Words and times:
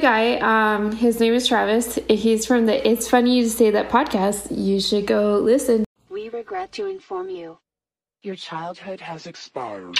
guy. 0.00 0.36
Um, 0.38 0.92
his 0.92 1.20
name 1.20 1.34
is 1.34 1.46
Travis. 1.46 1.98
He's 2.08 2.46
from 2.46 2.66
the 2.66 2.88
It's 2.88 3.06
Funny 3.06 3.36
You'd 3.36 3.50
Say 3.50 3.70
That 3.70 3.90
podcast. 3.90 4.46
You 4.50 4.80
should 4.80 5.06
go 5.06 5.38
listen. 5.38 5.84
We 6.08 6.30
regret 6.30 6.72
to 6.72 6.86
inform 6.86 7.28
you. 7.28 7.58
Your 8.22 8.34
childhood 8.34 9.00
has 9.02 9.26
expired. 9.26 9.98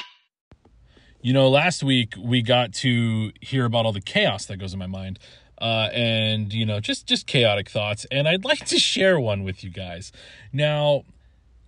You 1.21 1.34
know, 1.34 1.50
last 1.50 1.82
week 1.82 2.14
we 2.18 2.40
got 2.40 2.72
to 2.74 3.32
hear 3.42 3.66
about 3.66 3.84
all 3.84 3.92
the 3.92 4.00
chaos 4.00 4.46
that 4.46 4.56
goes 4.56 4.72
in 4.72 4.78
my 4.78 4.86
mind. 4.86 5.18
Uh, 5.61 5.91
and 5.93 6.53
you 6.53 6.64
know, 6.64 6.80
just 6.80 7.07
just 7.07 7.27
chaotic 7.27 7.69
thoughts, 7.69 8.07
and 8.11 8.27
I'd 8.27 8.46
like 8.46 8.64
to 8.67 8.79
share 8.79 9.21
one 9.21 9.45
with 9.45 9.62
you 9.62 9.69
guys. 9.69 10.11
Now, 10.51 11.05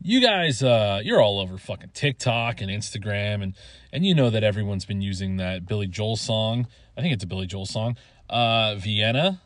you 0.00 0.20
guys 0.20 0.62
uh 0.62 1.00
you're 1.04 1.20
all 1.20 1.38
over 1.38 1.58
fucking 1.58 1.90
TikTok 1.94 2.60
and 2.60 2.70
Instagram 2.70 3.42
and 3.42 3.54
and 3.92 4.04
you 4.04 4.14
know 4.14 4.30
that 4.30 4.42
everyone's 4.42 4.84
been 4.84 5.02
using 5.02 5.36
that 5.36 5.66
Billy 5.66 5.86
Joel 5.86 6.16
song. 6.16 6.66
I 6.96 7.02
think 7.02 7.14
it's 7.14 7.24
a 7.24 7.26
Billy 7.26 7.46
Joel 7.46 7.66
song. 7.66 7.96
Uh 8.32 8.74
Vienna 8.76 9.42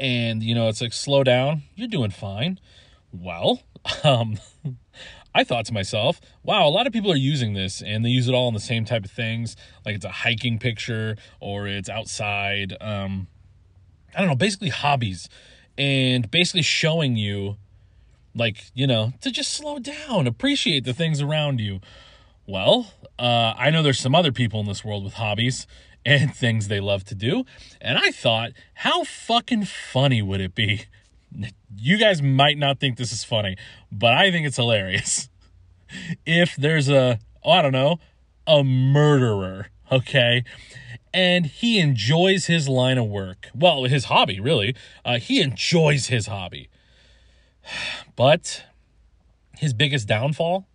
and 0.00 0.42
you 0.42 0.54
know 0.54 0.68
it's 0.68 0.80
like 0.80 0.92
slow 0.92 1.22
down. 1.22 1.62
You're 1.76 1.88
doing 1.88 2.10
fine. 2.10 2.58
Well, 3.12 3.62
um 4.04 4.38
I 5.34 5.44
thought 5.44 5.66
to 5.66 5.74
myself, 5.74 6.20
wow, 6.44 6.66
a 6.66 6.70
lot 6.70 6.86
of 6.86 6.92
people 6.92 7.12
are 7.12 7.16
using 7.16 7.54
this 7.54 7.82
and 7.82 8.04
they 8.04 8.08
use 8.08 8.28
it 8.28 8.34
all 8.34 8.48
in 8.48 8.54
the 8.54 8.60
same 8.60 8.84
type 8.84 9.04
of 9.04 9.10
things, 9.10 9.56
like 9.84 9.96
it's 9.96 10.04
a 10.04 10.10
hiking 10.10 10.58
picture 10.58 11.16
or 11.40 11.68
it's 11.68 11.88
outside 11.88 12.76
um 12.80 13.28
I 14.16 14.20
don't 14.20 14.28
know, 14.28 14.36
basically 14.36 14.70
hobbies 14.70 15.28
and 15.76 16.30
basically 16.30 16.62
showing 16.62 17.16
you 17.16 17.56
like 18.34 18.70
you 18.74 18.86
know 18.86 19.12
to 19.20 19.30
just 19.30 19.52
slow 19.52 19.78
down 19.78 20.26
appreciate 20.26 20.84
the 20.84 20.94
things 20.94 21.20
around 21.20 21.60
you 21.60 21.80
well 22.46 22.92
uh, 23.18 23.54
i 23.56 23.70
know 23.70 23.82
there's 23.82 24.00
some 24.00 24.14
other 24.14 24.32
people 24.32 24.60
in 24.60 24.66
this 24.66 24.84
world 24.84 25.04
with 25.04 25.14
hobbies 25.14 25.66
and 26.06 26.34
things 26.34 26.68
they 26.68 26.80
love 26.80 27.04
to 27.04 27.14
do. 27.14 27.44
And 27.80 27.98
i 27.98 28.10
thought 28.10 28.52
how 28.74 29.04
fucking 29.04 29.64
funny 29.64 30.22
would 30.22 30.40
it 30.40 30.54
be? 30.54 30.86
You 31.76 31.98
guys 31.98 32.22
might 32.22 32.56
not 32.56 32.78
think 32.78 32.96
this 32.96 33.10
is 33.12 33.24
funny 33.24 33.56
but 33.90 34.12
i 34.12 34.30
think 34.30 34.46
it's 34.46 34.56
hilarious. 34.56 35.28
If 36.26 36.56
there's 36.56 36.88
a 36.88 37.18
oh, 37.42 37.50
i 37.50 37.62
don't 37.62 37.72
know 37.72 37.98
a 38.46 38.62
murderer 38.64 39.68
okay? 39.90 40.44
And 41.12 41.46
he 41.46 41.78
enjoys 41.78 42.46
his 42.46 42.68
line 42.68 42.98
of 42.98 43.06
work. 43.06 43.48
Well 43.54 43.84
his 43.84 44.06
hobby 44.06 44.40
really. 44.40 44.74
Uh, 45.04 45.18
he 45.18 45.40
enjoys 45.40 46.06
his 46.08 46.26
hobby. 46.26 46.68
But 48.16 48.64
his 49.58 49.72
biggest 49.72 50.06
downfall, 50.06 50.66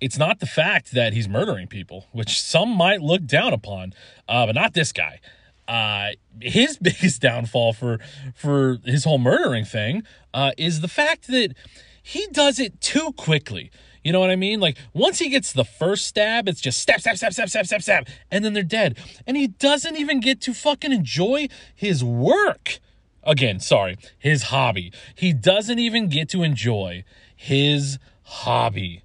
it's 0.00 0.18
not 0.18 0.40
the 0.40 0.46
fact 0.46 0.92
that 0.92 1.12
he's 1.12 1.28
murdering 1.28 1.66
people, 1.66 2.06
which 2.12 2.40
some 2.40 2.70
might 2.70 3.00
look 3.00 3.24
down 3.24 3.52
upon, 3.52 3.94
uh, 4.28 4.46
but 4.46 4.54
not 4.54 4.74
this 4.74 4.92
guy. 4.92 5.20
Uh, 5.66 6.10
his 6.40 6.78
biggest 6.82 7.20
downfall 7.20 7.72
for 7.72 7.98
for 8.34 8.78
his 8.84 9.04
whole 9.04 9.18
murdering 9.18 9.64
thing 9.64 10.02
uh, 10.32 10.52
is 10.56 10.80
the 10.80 10.88
fact 10.88 11.26
that 11.28 11.54
he 12.02 12.26
does 12.32 12.58
it 12.58 12.80
too 12.80 13.12
quickly. 13.16 13.70
You 14.02 14.12
know 14.12 14.20
what 14.20 14.30
I 14.30 14.36
mean? 14.36 14.60
Like 14.60 14.78
once 14.94 15.18
he 15.18 15.28
gets 15.28 15.52
the 15.52 15.64
first 15.64 16.06
stab, 16.06 16.48
it's 16.48 16.60
just 16.60 16.78
stab, 16.78 17.00
stab, 17.00 17.16
stab, 17.16 17.32
stab, 17.32 17.48
stab, 17.48 17.66
stab, 17.66 17.82
stab, 17.82 18.08
and 18.30 18.44
then 18.44 18.54
they're 18.54 18.62
dead. 18.62 18.96
And 19.26 19.36
he 19.36 19.48
doesn't 19.48 19.96
even 19.96 20.20
get 20.20 20.40
to 20.42 20.54
fucking 20.54 20.92
enjoy 20.92 21.48
his 21.74 22.02
work. 22.02 22.78
Again, 23.24 23.60
sorry, 23.60 23.98
his 24.18 24.44
hobby. 24.44 24.92
He 25.14 25.34
doesn't 25.34 25.78
even 25.78 26.08
get 26.08 26.30
to 26.30 26.42
enjoy 26.42 27.04
his 27.36 27.98
hobby. 28.22 29.02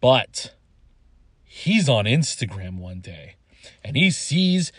But 0.00 0.54
he's 1.44 1.88
on 1.88 2.04
Instagram 2.04 2.78
one 2.78 3.00
day 3.00 3.36
and 3.82 3.96
he 3.96 4.10
sees 4.10 4.72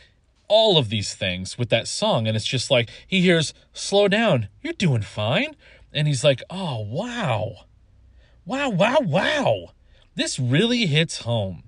all 0.48 0.78
of 0.78 0.90
these 0.90 1.14
things 1.14 1.58
with 1.58 1.70
that 1.70 1.88
song. 1.88 2.28
And 2.28 2.36
it's 2.36 2.46
just 2.46 2.72
like 2.72 2.90
he 3.08 3.22
hears, 3.22 3.54
slow 3.74 4.08
down, 4.08 4.50
you're 4.62 4.74
doing 4.74 5.02
fine. 5.02 5.56
And 5.94 6.08
he's 6.08 6.24
like, 6.24 6.42
oh, 6.50 6.82
wow. 6.82 7.66
Wow, 8.46 8.70
wow, 8.70 8.98
wow. 9.02 9.72
This 10.16 10.40
really 10.40 10.86
hits 10.86 11.20
home. 11.20 11.64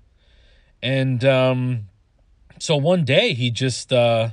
And 0.81 1.23
um, 1.23 1.89
so 2.59 2.75
one 2.75 3.05
day 3.05 3.33
he 3.33 3.51
just, 3.51 3.93
uh, 3.93 4.31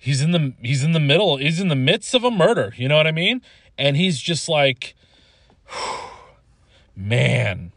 he's 0.00 0.22
in 0.22 0.32
the 0.32 0.54
he's 0.62 0.82
in 0.82 0.92
the 0.92 0.98
middle 0.98 1.36
he's 1.36 1.60
in 1.60 1.68
the 1.68 1.76
midst 1.76 2.14
of 2.14 2.24
a 2.24 2.30
murder 2.30 2.72
you 2.76 2.88
know 2.88 2.96
what 2.96 3.06
i 3.06 3.12
mean 3.12 3.42
and 3.76 3.98
he's 3.98 4.18
just 4.18 4.48
like 4.48 4.94
man 6.96 7.70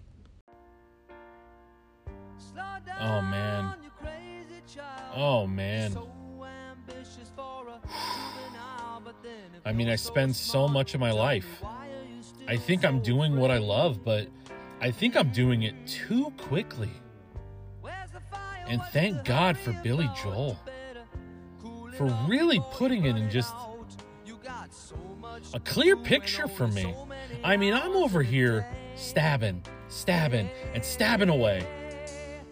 oh 3.03 3.21
man 3.21 3.73
oh 5.15 5.47
man 5.47 5.95
i 9.65 9.71
mean 9.71 9.89
i 9.89 9.95
spend 9.95 10.35
so 10.35 10.67
much 10.67 10.93
of 10.93 10.99
my 10.99 11.11
life 11.11 11.63
i 12.47 12.55
think 12.55 12.83
i'm 12.83 13.01
doing 13.01 13.35
what 13.35 13.51
i 13.51 13.57
love 13.57 14.03
but 14.03 14.27
i 14.81 14.89
think 14.89 15.15
i'm 15.15 15.31
doing 15.31 15.63
it 15.63 15.75
too 15.85 16.31
quickly 16.37 16.91
and 18.67 18.81
thank 18.91 19.23
god 19.25 19.57
for 19.57 19.73
billy 19.83 20.09
joel 20.21 20.57
for 21.97 22.05
really 22.27 22.61
putting 22.71 23.05
it 23.05 23.15
in 23.15 23.29
just 23.29 23.53
a 25.53 25.59
clear 25.59 25.95
picture 25.95 26.47
for 26.47 26.67
me. 26.67 26.95
I 27.43 27.57
mean, 27.57 27.73
I'm 27.73 27.95
over 27.95 28.23
here 28.23 28.67
stabbing, 28.95 29.63
stabbing, 29.89 30.49
and 30.73 30.83
stabbing 30.83 31.29
away. 31.29 31.65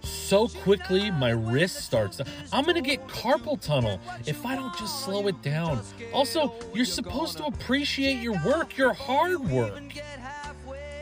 So 0.02 0.48
quickly, 0.48 1.12
my 1.12 1.30
wrist 1.30 1.78
starts. 1.78 2.22
I'm 2.52 2.66
gonna 2.66 2.82
get 2.82 3.08
carpal 3.08 3.60
tunnel 3.60 4.00
if 4.26 4.46
I 4.46 4.56
don't 4.56 4.76
just 4.78 5.06
slow 5.06 5.28
it 5.28 5.42
down. 5.42 5.82
Also, 6.14 6.54
you're 6.74 6.86
supposed 6.86 7.38
to 7.38 7.46
appreciate 7.46 8.22
your 8.22 8.40
work, 8.46 8.78
your 8.78 8.94
hard 8.94 9.42
work. 9.50 9.82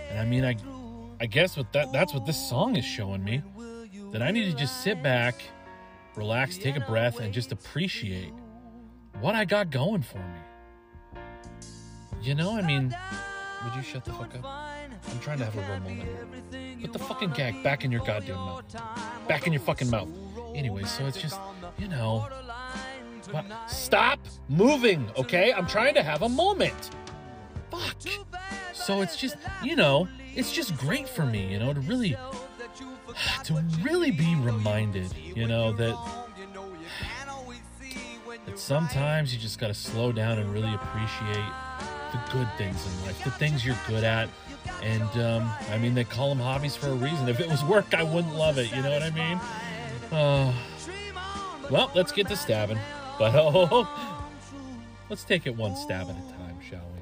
And 0.09 0.19
I 0.19 0.25
mean, 0.25 0.43
I, 0.43 0.55
I 1.21 1.25
guess 1.25 1.55
what 1.57 1.71
that 1.73 1.91
that's 1.93 2.13
what 2.13 2.25
this 2.25 2.49
song 2.49 2.75
is 2.75 2.85
showing 2.85 3.23
me. 3.23 3.41
That 4.11 4.21
I 4.21 4.31
need 4.31 4.51
to 4.51 4.57
just 4.57 4.81
sit 4.81 5.03
back 5.03 5.35
relax, 6.15 6.57
take 6.57 6.75
a 6.75 6.81
breath, 6.81 7.19
and 7.19 7.33
just 7.33 7.51
appreciate 7.51 8.33
what 9.21 9.35
I 9.35 9.45
got 9.45 9.69
going 9.69 10.01
for 10.01 10.17
me. 10.17 11.21
You 12.21 12.35
know, 12.35 12.57
I 12.57 12.61
mean, 12.61 12.95
would 13.63 13.75
you 13.75 13.81
shut 13.81 14.03
the 14.03 14.11
fuck 14.11 14.35
up? 14.35 14.78
I'm 15.07 15.19
trying 15.19 15.39
to 15.39 15.45
have 15.45 15.55
a 15.55 15.61
real 15.61 15.79
moment 15.79 16.03
here. 16.03 16.77
Put 16.81 16.93
the 16.93 16.99
fucking 16.99 17.31
gag 17.31 17.61
back 17.63 17.83
in 17.85 17.91
your 17.91 18.03
goddamn 18.05 18.35
mouth. 18.35 18.63
Back 19.27 19.47
in 19.47 19.53
your 19.53 19.61
fucking 19.61 19.89
mouth. 19.89 20.09
Anyway, 20.55 20.83
so 20.83 21.05
it's 21.05 21.21
just, 21.21 21.39
you 21.77 21.87
know. 21.87 22.27
Stop 23.67 24.19
moving, 24.47 25.09
okay? 25.17 25.53
I'm 25.53 25.67
trying 25.67 25.93
to 25.95 26.03
have 26.03 26.23
a 26.23 26.29
moment. 26.29 26.91
Fuck. 27.69 27.97
So 28.73 29.01
it's 29.01 29.15
just, 29.15 29.35
you 29.63 29.75
know, 29.75 30.07
it's 30.35 30.51
just 30.51 30.75
great 30.77 31.07
for 31.07 31.25
me, 31.25 31.51
you 31.51 31.59
know, 31.59 31.73
to 31.73 31.79
really 31.81 32.15
to 33.43 33.63
really 33.81 34.11
be 34.11 34.35
reminded, 34.35 35.13
you 35.35 35.47
know, 35.47 35.71
that 35.73 35.95
that 38.45 38.57
sometimes 38.57 39.33
you 39.33 39.39
just 39.39 39.59
got 39.59 39.67
to 39.67 39.73
slow 39.73 40.11
down 40.11 40.39
and 40.39 40.51
really 40.51 40.73
appreciate 40.73 41.51
the 42.11 42.19
good 42.31 42.47
things 42.57 42.85
in 42.85 43.05
life, 43.05 43.23
the 43.23 43.31
things 43.31 43.65
you're 43.65 43.77
good 43.87 44.03
at. 44.03 44.29
And 44.81 45.09
um, 45.21 45.51
I 45.71 45.77
mean, 45.77 45.93
they 45.93 46.03
call 46.03 46.29
them 46.29 46.39
hobbies 46.39 46.75
for 46.75 46.87
a 46.87 46.93
reason. 46.93 47.27
If 47.27 47.39
it 47.39 47.47
was 47.47 47.63
work, 47.63 47.93
I 47.93 48.03
wouldn't 48.03 48.35
love 48.35 48.57
it. 48.57 48.73
You 48.75 48.81
know 48.81 48.91
what 48.91 49.03
I 49.03 49.09
mean? 49.09 49.39
Uh, 50.11 50.53
well, 51.69 51.91
let's 51.93 52.11
get 52.11 52.27
to 52.29 52.35
stabbing. 52.35 52.79
But 53.17 53.35
oh, 53.37 53.87
let's 55.09 55.23
take 55.23 55.45
it 55.45 55.55
one 55.55 55.75
stab 55.75 56.09
at 56.09 56.15
a 56.15 56.33
time, 56.33 56.57
shall 56.67 56.87
we? 56.95 56.99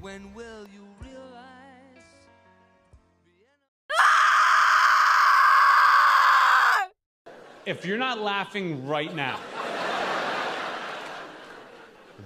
If 7.68 7.86
you're 7.86 7.98
not 7.98 8.20
laughing 8.20 8.88
right 8.88 9.14
now, 9.14 9.40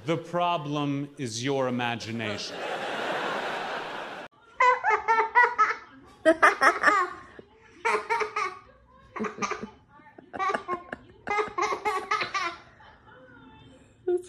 the 0.06 0.16
problem 0.16 1.10
is 1.18 1.44
your 1.44 1.68
imagination. 1.68 2.56
That's 6.24 6.40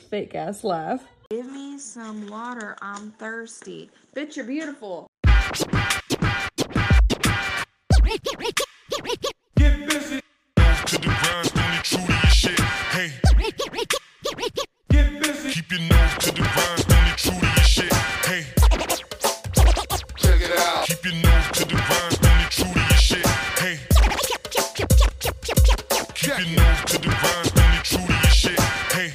fake 0.09 0.35
ass 0.35 0.65
laugh. 0.65 1.05
Give 1.31 1.51
me 1.51 1.79
some 1.79 2.29
water. 2.29 2.77
I'm 2.81 3.11
thirsty. 3.13 3.91
Bitch, 4.15 4.37
you're 4.37 4.47
beautiful. 4.47 5.07
Get 9.57 9.89
busy. 9.89 10.21
Keep 20.93 21.05
your 21.07 21.15
nose 21.23 21.49
to 21.53 21.65
the 21.65 21.75
grind, 21.75 22.51
true 22.51 22.71
to 22.71 22.79
your 22.79 22.89
shit. 22.99 23.27
Hey. 23.57 23.79
Keep 26.15 26.39
your 26.39 26.49
nose 26.55 26.85
to 26.85 26.99
the 26.99 27.09
grind, 27.09 27.83
true 27.83 28.07
to 28.07 28.13
your 28.13 28.31
shit. 28.31 28.61
Hey. 28.93 29.13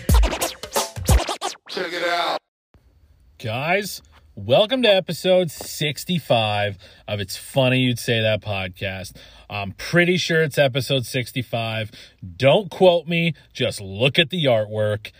guys. 3.38 4.02
Welcome 4.34 4.82
to 4.82 4.90
episode 4.90 5.52
65 5.52 6.80
of 7.08 7.20
It's 7.20 7.38
Funny 7.38 7.82
You'd 7.82 8.00
Say 8.00 8.22
That 8.22 8.42
podcast. 8.42 9.16
I'm 9.48 9.74
pretty 9.74 10.18
sure 10.18 10.42
it's 10.42 10.58
episode 10.58 11.06
65. 11.06 11.92
Don't 12.38 12.72
quote 12.72 13.08
me, 13.08 13.36
just 13.54 13.80
look 13.82 14.18
at 14.18 14.32
the 14.32 14.46
artwork. 14.46 15.12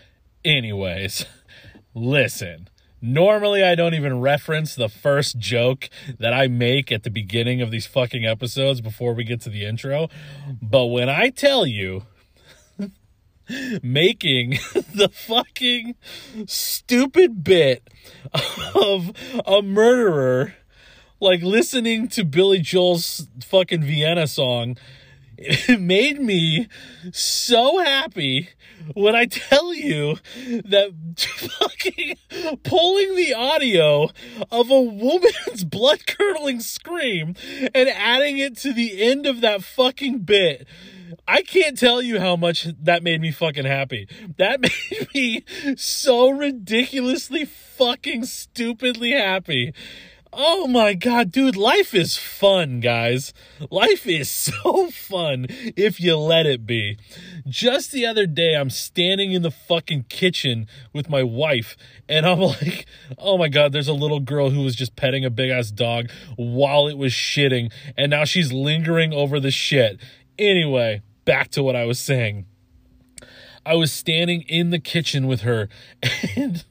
Anyways, 0.44 1.24
listen. 1.94 2.68
Normally, 3.00 3.62
I 3.62 3.74
don't 3.74 3.94
even 3.94 4.20
reference 4.20 4.74
the 4.74 4.88
first 4.88 5.38
joke 5.38 5.88
that 6.18 6.32
I 6.32 6.48
make 6.48 6.90
at 6.90 7.04
the 7.04 7.10
beginning 7.10 7.62
of 7.62 7.70
these 7.70 7.86
fucking 7.86 8.24
episodes 8.26 8.80
before 8.80 9.14
we 9.14 9.24
get 9.24 9.40
to 9.42 9.50
the 9.50 9.64
intro. 9.64 10.08
But 10.60 10.86
when 10.86 11.08
I 11.08 11.30
tell 11.30 11.66
you 11.66 12.06
making 13.82 14.50
the 14.94 15.08
fucking 15.12 15.94
stupid 16.46 17.44
bit 17.44 17.88
of 18.74 19.12
a 19.46 19.62
murderer 19.62 20.54
like 21.20 21.42
listening 21.42 22.08
to 22.08 22.24
Billy 22.24 22.60
Joel's 22.60 23.28
fucking 23.44 23.82
Vienna 23.82 24.26
song 24.26 24.76
it 25.38 25.80
made 25.80 26.20
me 26.20 26.68
so 27.12 27.78
happy 27.78 28.50
when 28.94 29.14
I 29.14 29.26
tell 29.26 29.72
you 29.72 30.18
that 30.36 30.92
fucking 31.18 32.16
pulling 32.64 33.16
the 33.16 33.34
audio 33.34 34.10
of 34.50 34.70
a 34.70 34.80
woman's 34.80 35.64
blood 35.70 36.06
curdling 36.06 36.60
scream 36.60 37.34
and 37.74 37.88
adding 37.88 38.38
it 38.38 38.56
to 38.58 38.72
the 38.72 39.00
end 39.02 39.26
of 39.26 39.40
that 39.40 39.62
fucking 39.62 40.20
bit 40.20 40.66
I 41.26 41.42
can't 41.42 41.78
tell 41.78 42.02
you 42.02 42.20
how 42.20 42.36
much 42.36 42.66
that 42.82 43.02
made 43.02 43.20
me 43.22 43.30
fucking 43.30 43.64
happy. 43.64 44.08
That 44.36 44.60
made 44.60 45.08
me 45.14 45.44
so 45.76 46.28
ridiculously 46.28 47.46
fucking 47.46 48.24
stupidly 48.24 49.12
happy. 49.12 49.72
Oh 50.32 50.66
my 50.66 50.92
god, 50.92 51.32
dude, 51.32 51.56
life 51.56 51.94
is 51.94 52.18
fun, 52.18 52.80
guys. 52.80 53.32
Life 53.70 54.06
is 54.06 54.30
so 54.62 54.90
fun 54.90 55.46
if 55.48 56.00
you 56.00 56.16
let 56.16 56.44
it 56.44 56.66
be. 56.66 56.98
Just 57.46 57.92
the 57.92 58.04
other 58.04 58.26
day, 58.26 58.54
I'm 58.54 58.68
standing 58.68 59.32
in 59.32 59.40
the 59.42 59.50
fucking 59.50 60.04
kitchen 60.10 60.66
with 60.92 61.08
my 61.08 61.22
wife, 61.22 61.76
and 62.08 62.26
I'm 62.26 62.40
like, 62.40 62.86
oh 63.16 63.38
my 63.38 63.48
god, 63.48 63.72
there's 63.72 63.88
a 63.88 63.94
little 63.94 64.20
girl 64.20 64.50
who 64.50 64.62
was 64.62 64.76
just 64.76 64.96
petting 64.96 65.24
a 65.24 65.30
big 65.30 65.50
ass 65.50 65.70
dog 65.70 66.10
while 66.36 66.88
it 66.88 66.98
was 66.98 67.12
shitting, 67.12 67.72
and 67.96 68.10
now 68.10 68.24
she's 68.24 68.52
lingering 68.52 69.14
over 69.14 69.40
the 69.40 69.50
shit. 69.50 69.98
Anyway, 70.38 71.02
back 71.24 71.50
to 71.52 71.62
what 71.62 71.74
I 71.74 71.86
was 71.86 71.98
saying. 71.98 72.44
I 73.64 73.74
was 73.74 73.92
standing 73.92 74.42
in 74.42 74.70
the 74.70 74.78
kitchen 74.78 75.26
with 75.26 75.40
her, 75.40 75.68
and 76.36 76.64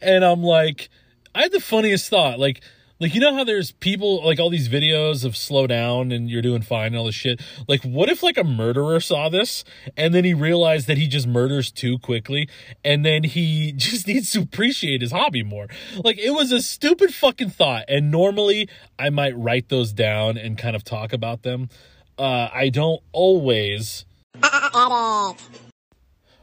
and 0.00 0.24
I'm 0.24 0.42
like, 0.42 0.88
I 1.34 1.42
had 1.42 1.52
the 1.52 1.60
funniest 1.60 2.08
thought. 2.08 2.38
Like, 2.38 2.62
like 3.00 3.12
you 3.14 3.20
know 3.20 3.34
how 3.34 3.42
there's 3.42 3.72
people 3.72 4.24
like 4.24 4.38
all 4.38 4.50
these 4.50 4.68
videos 4.68 5.24
of 5.24 5.36
slow 5.36 5.66
down 5.66 6.12
and 6.12 6.30
you're 6.30 6.42
doing 6.42 6.62
fine 6.62 6.88
and 6.88 6.96
all 6.96 7.06
this 7.06 7.14
shit. 7.14 7.42
Like, 7.66 7.82
what 7.82 8.08
if 8.08 8.22
like 8.22 8.38
a 8.38 8.44
murderer 8.44 9.00
saw 9.00 9.28
this 9.28 9.64
and 9.96 10.14
then 10.14 10.24
he 10.24 10.32
realized 10.32 10.86
that 10.86 10.96
he 10.96 11.08
just 11.08 11.26
murders 11.26 11.72
too 11.72 11.98
quickly 11.98 12.48
and 12.84 13.04
then 13.04 13.24
he 13.24 13.72
just 13.76 14.06
needs 14.06 14.30
to 14.32 14.42
appreciate 14.42 15.00
his 15.00 15.10
hobby 15.10 15.42
more? 15.42 15.66
Like, 16.04 16.18
it 16.18 16.30
was 16.30 16.52
a 16.52 16.62
stupid 16.62 17.12
fucking 17.12 17.50
thought. 17.50 17.84
And 17.88 18.10
normally 18.10 18.68
I 18.98 19.10
might 19.10 19.36
write 19.36 19.68
those 19.70 19.92
down 19.92 20.38
and 20.38 20.56
kind 20.56 20.76
of 20.76 20.84
talk 20.84 21.12
about 21.12 21.42
them. 21.42 21.68
Uh, 22.16 22.48
I 22.54 22.68
don't 22.68 23.02
always. 23.12 24.06
Uh, 24.40 24.70
uh, 24.72 24.88
uh, 24.90 25.34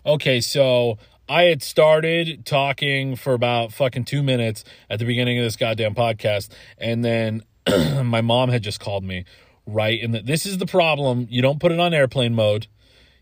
okay, 0.05 0.41
so 0.41 0.97
I 1.31 1.43
had 1.43 1.63
started 1.63 2.45
talking 2.45 3.15
for 3.15 3.33
about 3.33 3.71
fucking 3.71 4.03
two 4.03 4.21
minutes 4.21 4.65
at 4.89 4.99
the 4.99 5.05
beginning 5.05 5.37
of 5.37 5.45
this 5.45 5.55
goddamn 5.55 5.95
podcast, 5.95 6.49
and 6.77 7.05
then 7.05 7.43
my 8.03 8.19
mom 8.19 8.49
had 8.49 8.63
just 8.63 8.81
called 8.81 9.05
me 9.05 9.23
right 9.65 9.97
in 9.97 10.11
the. 10.11 10.21
This 10.21 10.45
is 10.45 10.57
the 10.57 10.65
problem. 10.65 11.27
You 11.29 11.41
don't 11.41 11.57
put 11.57 11.71
it 11.71 11.79
on 11.79 11.93
airplane 11.93 12.35
mode. 12.35 12.67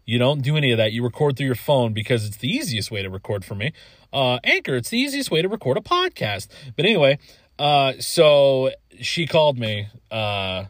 You 0.05 0.17
don't 0.17 0.41
do 0.41 0.57
any 0.57 0.71
of 0.71 0.79
that. 0.79 0.91
You 0.91 1.03
record 1.03 1.37
through 1.37 1.45
your 1.45 1.53
phone 1.53 1.93
because 1.93 2.25
it's 2.25 2.37
the 2.37 2.49
easiest 2.49 2.89
way 2.89 3.03
to 3.03 3.11
record 3.11 3.45
for 3.45 3.53
me. 3.53 3.73
Uh, 4.11 4.39
Anchor, 4.43 4.75
it's 4.75 4.89
the 4.89 4.97
easiest 4.97 5.29
way 5.29 5.43
to 5.43 5.47
record 5.47 5.77
a 5.77 5.81
podcast. 5.81 6.47
But 6.75 6.85
anyway, 6.85 7.19
uh, 7.59 7.93
so 7.99 8.71
she 8.99 9.27
called 9.27 9.59
me. 9.59 9.87
Uh, 10.09 10.65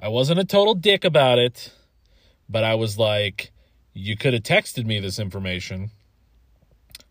I 0.00 0.08
wasn't 0.08 0.40
a 0.40 0.44
total 0.44 0.74
dick 0.74 1.04
about 1.04 1.38
it, 1.38 1.72
but 2.48 2.64
I 2.64 2.74
was 2.74 2.98
like, 2.98 3.52
you 3.92 4.16
could 4.16 4.32
have 4.32 4.42
texted 4.42 4.86
me 4.86 4.98
this 4.98 5.20
information. 5.20 5.92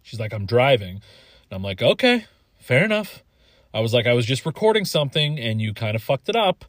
She's 0.03 0.19
like, 0.19 0.33
I'm 0.33 0.45
driving. 0.45 0.95
And 0.97 1.01
I'm 1.51 1.63
like, 1.63 1.81
okay, 1.81 2.25
fair 2.59 2.85
enough. 2.85 3.23
I 3.73 3.79
was 3.79 3.93
like, 3.93 4.05
I 4.05 4.13
was 4.13 4.25
just 4.25 4.45
recording 4.45 4.85
something 4.85 5.39
and 5.39 5.59
you 5.59 5.73
kind 5.73 5.95
of 5.95 6.03
fucked 6.03 6.29
it 6.29 6.35
up, 6.35 6.65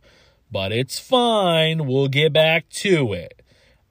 but 0.50 0.72
it's 0.72 0.98
fine. 0.98 1.86
We'll 1.86 2.08
get 2.08 2.32
back 2.32 2.68
to 2.70 3.12
it. 3.12 3.42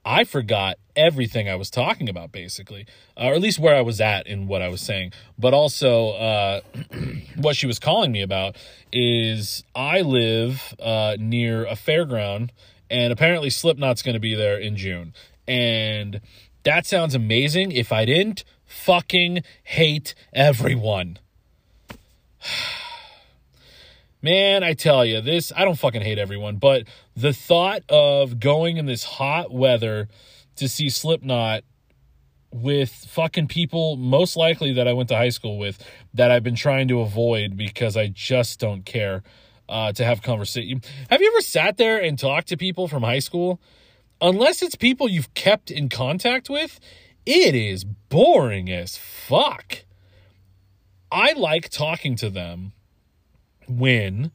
I 0.04 0.24
forgot 0.24 0.76
everything 0.96 1.48
I 1.48 1.54
was 1.54 1.70
talking 1.70 2.08
about, 2.08 2.30
basically, 2.30 2.86
uh, 3.16 3.28
or 3.28 3.34
at 3.34 3.40
least 3.40 3.58
where 3.58 3.74
I 3.74 3.80
was 3.80 4.00
at 4.00 4.26
in 4.26 4.46
what 4.46 4.60
I 4.60 4.68
was 4.68 4.82
saying. 4.82 5.12
But 5.38 5.54
also, 5.54 6.10
uh, 6.10 6.60
what 7.36 7.56
she 7.56 7.66
was 7.66 7.78
calling 7.78 8.12
me 8.12 8.20
about 8.20 8.56
is 8.92 9.64
I 9.74 10.02
live 10.02 10.74
uh, 10.78 11.16
near 11.18 11.64
a 11.64 11.74
fairground, 11.74 12.50
and 12.90 13.12
apparently 13.12 13.48
Slipknot's 13.48 14.02
going 14.02 14.14
to 14.14 14.20
be 14.20 14.34
there 14.34 14.58
in 14.58 14.76
June. 14.76 15.14
And 15.48 16.20
that 16.64 16.86
sounds 16.86 17.14
amazing. 17.14 17.72
If 17.72 17.92
I 17.92 18.04
didn't 18.04 18.44
fucking 18.74 19.42
hate 19.62 20.14
everyone. 20.32 21.18
Man, 24.22 24.64
I 24.64 24.72
tell 24.72 25.04
you, 25.04 25.20
this, 25.20 25.52
I 25.54 25.64
don't 25.64 25.78
fucking 25.78 26.00
hate 26.00 26.18
everyone, 26.18 26.56
but 26.56 26.84
the 27.14 27.32
thought 27.32 27.82
of 27.90 28.40
going 28.40 28.78
in 28.78 28.86
this 28.86 29.04
hot 29.04 29.52
weather 29.52 30.08
to 30.56 30.68
see 30.68 30.88
Slipknot 30.88 31.62
with 32.50 32.90
fucking 32.90 33.48
people 33.48 33.96
most 33.96 34.36
likely 34.36 34.72
that 34.74 34.88
I 34.88 34.92
went 34.92 35.08
to 35.10 35.16
high 35.16 35.30
school 35.30 35.58
with 35.58 35.84
that 36.14 36.30
I've 36.30 36.44
been 36.44 36.54
trying 36.54 36.88
to 36.88 37.00
avoid 37.00 37.56
because 37.56 37.96
I 37.96 38.06
just 38.06 38.60
don't 38.60 38.84
care 38.84 39.22
uh, 39.68 39.92
to 39.92 40.04
have 40.04 40.22
conversation. 40.22 40.80
Have 41.10 41.20
you 41.20 41.32
ever 41.34 41.42
sat 41.42 41.76
there 41.76 42.00
and 42.00 42.18
talked 42.18 42.48
to 42.48 42.56
people 42.56 42.88
from 42.88 43.02
high 43.02 43.18
school? 43.18 43.60
Unless 44.20 44.62
it's 44.62 44.76
people 44.76 45.08
you've 45.08 45.34
kept 45.34 45.70
in 45.70 45.88
contact 45.88 46.48
with, 46.48 46.80
it 47.26 47.54
is 47.54 47.84
boring 47.84 48.70
as 48.70 48.96
fuck. 48.96 49.84
I 51.10 51.32
like 51.32 51.68
talking 51.68 52.16
to 52.16 52.30
them 52.30 52.72
when 53.68 54.32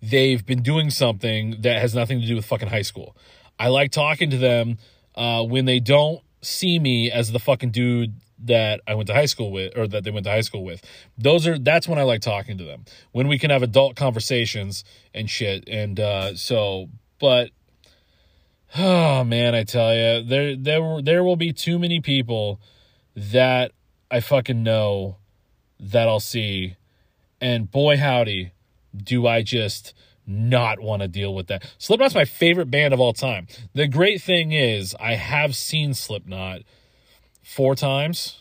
they've 0.00 0.44
been 0.44 0.62
doing 0.62 0.90
something 0.90 1.60
that 1.60 1.80
has 1.80 1.94
nothing 1.94 2.20
to 2.20 2.26
do 2.26 2.36
with 2.36 2.44
fucking 2.44 2.68
high 2.68 2.82
school. 2.82 3.16
I 3.58 3.68
like 3.68 3.92
talking 3.92 4.30
to 4.30 4.38
them 4.38 4.78
uh, 5.14 5.44
when 5.44 5.66
they 5.66 5.78
don't 5.78 6.22
see 6.40 6.78
me 6.78 7.10
as 7.10 7.32
the 7.32 7.38
fucking 7.38 7.70
dude 7.70 8.14
that 8.44 8.80
I 8.86 8.94
went 8.94 9.06
to 9.06 9.14
high 9.14 9.26
school 9.26 9.52
with 9.52 9.76
or 9.76 9.86
that 9.86 10.02
they 10.02 10.10
went 10.10 10.24
to 10.24 10.30
high 10.30 10.40
school 10.40 10.64
with. 10.64 10.82
Those 11.16 11.46
are 11.46 11.58
that's 11.58 11.86
when 11.86 11.98
I 11.98 12.02
like 12.02 12.20
talking 12.20 12.58
to 12.58 12.64
them. 12.64 12.84
When 13.12 13.28
we 13.28 13.38
can 13.38 13.50
have 13.50 13.62
adult 13.62 13.94
conversations 13.94 14.84
and 15.14 15.30
shit. 15.30 15.68
And 15.68 16.00
uh 16.00 16.34
so 16.34 16.88
but 17.20 17.50
oh 18.76 19.24
man, 19.24 19.54
I 19.54 19.64
tell 19.64 19.94
you, 19.94 20.22
there 20.22 20.56
there 20.56 21.02
there 21.02 21.24
will 21.24 21.36
be 21.36 21.52
too 21.52 21.78
many 21.78 22.00
people 22.00 22.60
that 23.14 23.72
I 24.10 24.20
fucking 24.20 24.62
know 24.62 25.16
that 25.78 26.08
I'll 26.08 26.20
see 26.20 26.76
and 27.40 27.70
boy 27.70 27.96
howdy 27.96 28.52
do 28.96 29.26
I 29.26 29.42
just 29.42 29.94
not 30.26 30.80
want 30.80 31.02
to 31.02 31.08
deal 31.08 31.34
with 31.34 31.48
that. 31.48 31.64
Slipknot's 31.78 32.14
my 32.14 32.24
favorite 32.24 32.70
band 32.70 32.94
of 32.94 33.00
all 33.00 33.12
time. 33.12 33.48
The 33.74 33.88
great 33.88 34.22
thing 34.22 34.52
is, 34.52 34.94
I 35.00 35.14
have 35.14 35.56
seen 35.56 35.94
Slipknot 35.94 36.60
four 37.42 37.74
times, 37.74 38.38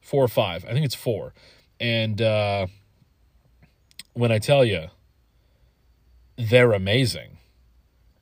four 0.00 0.22
or 0.22 0.28
five. 0.28 0.64
I 0.66 0.72
think 0.72 0.84
it's 0.84 0.94
four. 0.94 1.32
And 1.80 2.20
uh, 2.20 2.66
when 4.12 4.30
I 4.30 4.38
tell 4.38 4.64
you, 4.64 4.88
they're 6.36 6.72
amazing. 6.72 7.33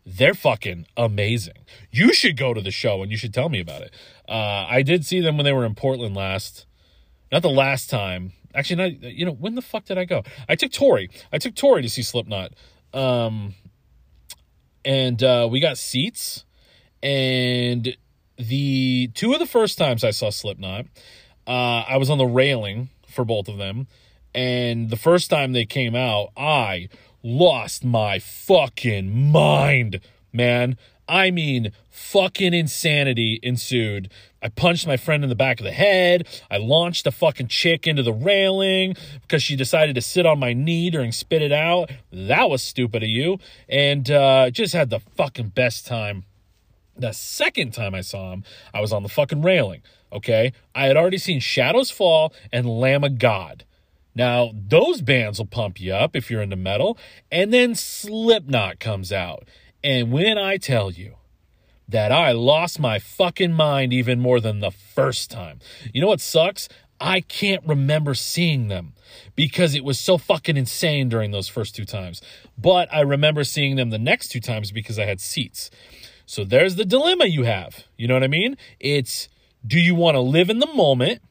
They're 0.04 0.34
fucking 0.34 0.86
amazing. 0.96 1.64
You 1.90 2.12
should 2.12 2.36
go 2.36 2.54
to 2.54 2.60
the 2.60 2.70
show 2.70 3.02
and 3.02 3.10
you 3.10 3.16
should 3.16 3.32
tell 3.32 3.48
me 3.48 3.60
about 3.60 3.82
it. 3.82 3.94
Uh, 4.28 4.66
I 4.68 4.82
did 4.82 5.06
see 5.06 5.20
them 5.20 5.36
when 5.36 5.44
they 5.44 5.52
were 5.52 5.64
in 5.64 5.74
Portland 5.74 6.16
last. 6.16 6.66
Not 7.30 7.42
the 7.42 7.50
last 7.50 7.88
time. 7.88 8.32
Actually, 8.54 8.76
not, 8.76 9.02
you 9.12 9.24
know, 9.24 9.32
when 9.32 9.54
the 9.54 9.62
fuck 9.62 9.84
did 9.84 9.98
I 9.98 10.04
go? 10.04 10.22
I 10.48 10.56
took 10.56 10.72
Tori. 10.72 11.08
I 11.32 11.38
took 11.38 11.54
Tori 11.54 11.82
to 11.82 11.88
see 11.88 12.02
Slipknot. 12.02 12.52
Um, 12.92 13.54
and 14.84 15.22
uh, 15.22 15.48
we 15.50 15.60
got 15.60 15.78
seats. 15.78 16.44
And 17.02 17.96
the 18.36 19.08
two 19.14 19.32
of 19.32 19.38
the 19.38 19.46
first 19.46 19.78
times 19.78 20.04
I 20.04 20.10
saw 20.10 20.30
Slipknot, 20.30 20.86
uh, 21.46 21.84
I 21.88 21.96
was 21.96 22.10
on 22.10 22.18
the 22.18 22.26
railing 22.26 22.90
for 23.08 23.24
both 23.24 23.48
of 23.48 23.56
them. 23.56 23.86
And 24.34 24.90
the 24.90 24.96
first 24.96 25.30
time 25.30 25.52
they 25.52 25.66
came 25.66 25.94
out, 25.94 26.30
I 26.36 26.88
lost 27.22 27.84
my 27.84 28.18
fucking 28.18 29.30
mind, 29.30 30.00
man. 30.32 30.76
I 31.08 31.30
mean, 31.30 31.72
fucking 31.90 32.54
insanity 32.54 33.38
ensued. 33.42 34.10
I 34.40 34.48
punched 34.48 34.86
my 34.86 34.96
friend 34.96 35.22
in 35.22 35.28
the 35.28 35.36
back 35.36 35.60
of 35.60 35.64
the 35.64 35.72
head. 35.72 36.26
I 36.50 36.56
launched 36.56 37.06
a 37.06 37.12
fucking 37.12 37.48
chick 37.48 37.86
into 37.86 38.02
the 38.02 38.12
railing 38.12 38.96
because 39.20 39.42
she 39.42 39.56
decided 39.56 39.94
to 39.96 40.00
sit 40.00 40.26
on 40.26 40.38
my 40.38 40.52
knee 40.52 40.90
during 40.90 41.12
spit 41.12 41.42
it 41.42 41.52
out. 41.52 41.90
That 42.12 42.48
was 42.48 42.62
stupid 42.62 43.02
of 43.02 43.08
you. 43.08 43.38
And 43.68 44.10
uh, 44.10 44.50
just 44.50 44.74
had 44.74 44.90
the 44.90 45.00
fucking 45.00 45.48
best 45.48 45.86
time. 45.86 46.24
The 46.96 47.12
second 47.12 47.72
time 47.72 47.94
I 47.94 48.00
saw 48.00 48.32
him, 48.32 48.44
I 48.72 48.80
was 48.80 48.92
on 48.92 49.02
the 49.02 49.08
fucking 49.08 49.42
railing. 49.42 49.82
Okay. 50.12 50.52
I 50.74 50.86
had 50.86 50.96
already 50.96 51.18
seen 51.18 51.40
Shadows 51.40 51.90
Fall 51.90 52.32
and 52.52 52.66
Lamb 52.66 53.04
of 53.04 53.18
God. 53.18 53.64
Now, 54.14 54.52
those 54.54 55.00
bands 55.00 55.38
will 55.38 55.46
pump 55.46 55.80
you 55.80 55.94
up 55.94 56.14
if 56.14 56.30
you're 56.30 56.42
into 56.42 56.56
metal. 56.56 56.98
And 57.30 57.52
then 57.52 57.74
Slipknot 57.74 58.78
comes 58.78 59.12
out. 59.12 59.48
And 59.82 60.12
when 60.12 60.38
I 60.38 60.58
tell 60.58 60.90
you, 60.90 61.16
that 61.88 62.10
I 62.10 62.32
lost 62.32 62.80
my 62.80 62.98
fucking 62.98 63.52
mind 63.52 63.92
even 63.92 64.18
more 64.18 64.40
than 64.40 64.60
the 64.60 64.70
first 64.70 65.30
time. 65.30 65.58
You 65.92 66.00
know 66.00 66.08
what 66.08 66.20
sucks? 66.20 66.68
I 67.00 67.20
can't 67.20 67.66
remember 67.66 68.14
seeing 68.14 68.68
them 68.68 68.94
because 69.34 69.74
it 69.74 69.84
was 69.84 69.98
so 69.98 70.16
fucking 70.18 70.56
insane 70.56 71.08
during 71.08 71.32
those 71.32 71.48
first 71.48 71.74
two 71.74 71.84
times. 71.84 72.22
But 72.56 72.92
I 72.94 73.00
remember 73.00 73.44
seeing 73.44 73.76
them 73.76 73.90
the 73.90 73.98
next 73.98 74.28
two 74.28 74.40
times 74.40 74.72
because 74.72 74.98
I 74.98 75.04
had 75.04 75.20
seats. 75.20 75.70
So 76.24 76.44
there's 76.44 76.76
the 76.76 76.84
dilemma 76.84 77.26
you 77.26 77.42
have. 77.42 77.84
You 77.96 78.08
know 78.08 78.14
what 78.14 78.22
I 78.22 78.28
mean? 78.28 78.56
It's 78.78 79.28
do 79.66 79.78
you 79.78 79.94
want 79.94 80.14
to 80.14 80.20
live 80.20 80.48
in 80.48 80.60
the 80.60 80.72
moment 80.72 81.22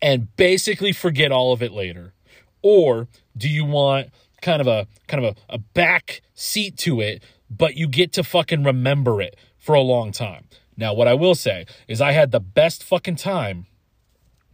and 0.00 0.34
basically 0.36 0.92
forget 0.92 1.32
all 1.32 1.52
of 1.52 1.62
it 1.62 1.72
later? 1.72 2.14
Or 2.62 3.08
do 3.36 3.48
you 3.48 3.64
want 3.64 4.10
kind 4.42 4.60
of 4.60 4.66
a 4.66 4.86
kind 5.08 5.24
of 5.24 5.36
a, 5.36 5.54
a 5.54 5.58
back 5.58 6.22
seat 6.34 6.76
to 6.78 7.00
it, 7.00 7.22
but 7.50 7.76
you 7.76 7.88
get 7.88 8.12
to 8.14 8.22
fucking 8.22 8.64
remember 8.64 9.20
it 9.20 9.36
for 9.58 9.74
a 9.74 9.80
long 9.80 10.12
time. 10.12 10.44
Now, 10.76 10.94
what 10.94 11.08
I 11.08 11.14
will 11.14 11.34
say 11.34 11.66
is 11.88 12.00
I 12.00 12.12
had 12.12 12.30
the 12.30 12.40
best 12.40 12.84
fucking 12.84 13.16
time 13.16 13.66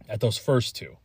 at 0.07 0.21
those 0.21 0.37
first 0.37 0.75
two. 0.75 0.97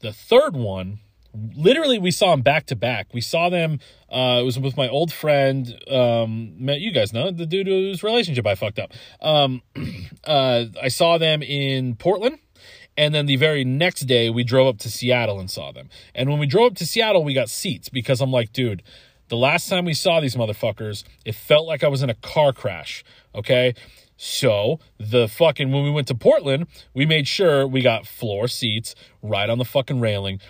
The 0.00 0.12
third 0.12 0.56
one, 0.56 0.98
literally, 1.32 1.98
we 1.98 2.10
saw 2.10 2.32
them 2.32 2.42
back 2.42 2.66
to 2.66 2.76
back. 2.76 3.14
We 3.14 3.20
saw 3.20 3.48
them, 3.48 3.78
uh, 4.10 4.38
it 4.40 4.44
was 4.44 4.58
with 4.58 4.76
my 4.76 4.88
old 4.88 5.12
friend, 5.12 5.74
um, 5.90 6.54
Matt, 6.58 6.80
you 6.80 6.90
guys 6.92 7.12
know, 7.12 7.30
the 7.30 7.46
dude 7.46 7.66
whose 7.66 8.02
relationship 8.02 8.46
I 8.46 8.56
fucked 8.56 8.78
up. 8.78 8.92
Um, 9.20 9.62
uh, 10.24 10.64
I 10.82 10.88
saw 10.88 11.16
them 11.16 11.42
in 11.42 11.94
Portland. 11.94 12.38
And 12.96 13.14
then 13.14 13.26
the 13.26 13.36
very 13.36 13.64
next 13.64 14.02
day, 14.02 14.30
we 14.30 14.42
drove 14.42 14.68
up 14.68 14.78
to 14.78 14.90
Seattle 14.90 15.38
and 15.38 15.50
saw 15.50 15.70
them. 15.70 15.90
And 16.14 16.30
when 16.30 16.38
we 16.38 16.46
drove 16.46 16.72
up 16.72 16.78
to 16.78 16.86
Seattle, 16.86 17.24
we 17.24 17.34
got 17.34 17.50
seats 17.50 17.88
because 17.88 18.20
I'm 18.20 18.30
like, 18.30 18.52
dude, 18.52 18.82
the 19.28 19.36
last 19.36 19.68
time 19.68 19.84
we 19.84 19.92
saw 19.92 20.20
these 20.20 20.34
motherfuckers, 20.34 21.04
it 21.24 21.34
felt 21.34 21.66
like 21.66 21.84
I 21.84 21.88
was 21.88 22.02
in 22.02 22.10
a 22.10 22.14
car 22.14 22.52
crash. 22.52 23.04
Okay. 23.34 23.74
So 24.16 24.80
the 24.98 25.28
fucking, 25.28 25.70
when 25.72 25.84
we 25.84 25.90
went 25.90 26.08
to 26.08 26.14
Portland, 26.14 26.68
we 26.94 27.04
made 27.04 27.28
sure 27.28 27.66
we 27.66 27.82
got 27.82 28.06
floor 28.06 28.48
seats 28.48 28.94
right 29.20 29.50
on 29.50 29.58
the 29.58 29.64
fucking 29.64 30.00
railing. 30.00 30.40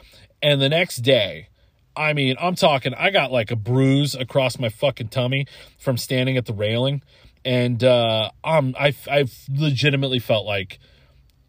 And 0.41 0.63
the 0.63 0.69
next 0.69 0.99
day, 0.99 1.49
I 1.97 2.13
mean, 2.13 2.37
I'm 2.41 2.55
talking, 2.55 2.95
I 2.95 3.11
got 3.11 3.33
like 3.33 3.51
a 3.51 3.57
bruise 3.57 4.15
across 4.15 4.59
my 4.59 4.69
fucking 4.69 5.09
tummy 5.09 5.47
from 5.79 5.97
standing 5.97 6.37
at 6.37 6.47
the 6.47 6.53
railing. 6.53 7.03
And, 7.45 7.83
uh, 7.83 8.31
I'm, 8.45 8.77
I, 8.79 8.95
I 9.11 9.25
legitimately 9.51 10.21
felt 10.21 10.47
like, 10.47 10.79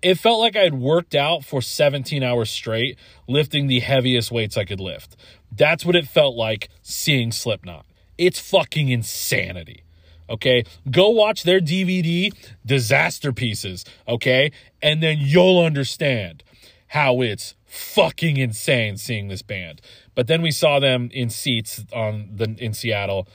it 0.02 0.16
felt 0.16 0.40
like 0.40 0.56
I 0.56 0.62
had 0.62 0.76
worked 0.76 1.16
out 1.16 1.44
for 1.44 1.62
17 1.62 2.24
hours 2.24 2.50
straight, 2.50 2.98
lifting 3.28 3.68
the 3.68 3.80
heaviest 3.80 4.32
weights 4.32 4.58
I 4.58 4.66
could 4.66 4.80
lift. 4.80 5.16
That's 5.52 5.86
what 5.86 5.96
it 5.96 6.08
felt 6.08 6.36
like 6.36 6.70
seeing 6.82 7.32
Slipknot. 7.32 7.86
It's 8.18 8.40
fucking 8.40 8.90
insanity. 8.90 9.84
Okay. 10.30 10.64
Go 10.90 11.10
watch 11.10 11.44
their 11.44 11.60
DVD, 11.60 12.34
Disasterpieces. 12.68 13.88
Okay. 14.08 14.52
And 14.82 15.02
then 15.02 15.18
you'll 15.20 15.64
understand 15.64 16.44
how 16.88 17.22
it's 17.22 17.56
fucking 17.66 18.38
insane 18.38 18.98
seeing 18.98 19.28
this 19.28 19.42
band. 19.42 19.82
But 20.16 20.28
then 20.28 20.42
we 20.42 20.52
saw 20.52 20.80
them 20.80 21.10
in 21.14 21.30
seats 21.30 21.84
on 21.94 22.30
the 22.34 22.56
in 22.60 22.74
Seattle. 22.74 23.28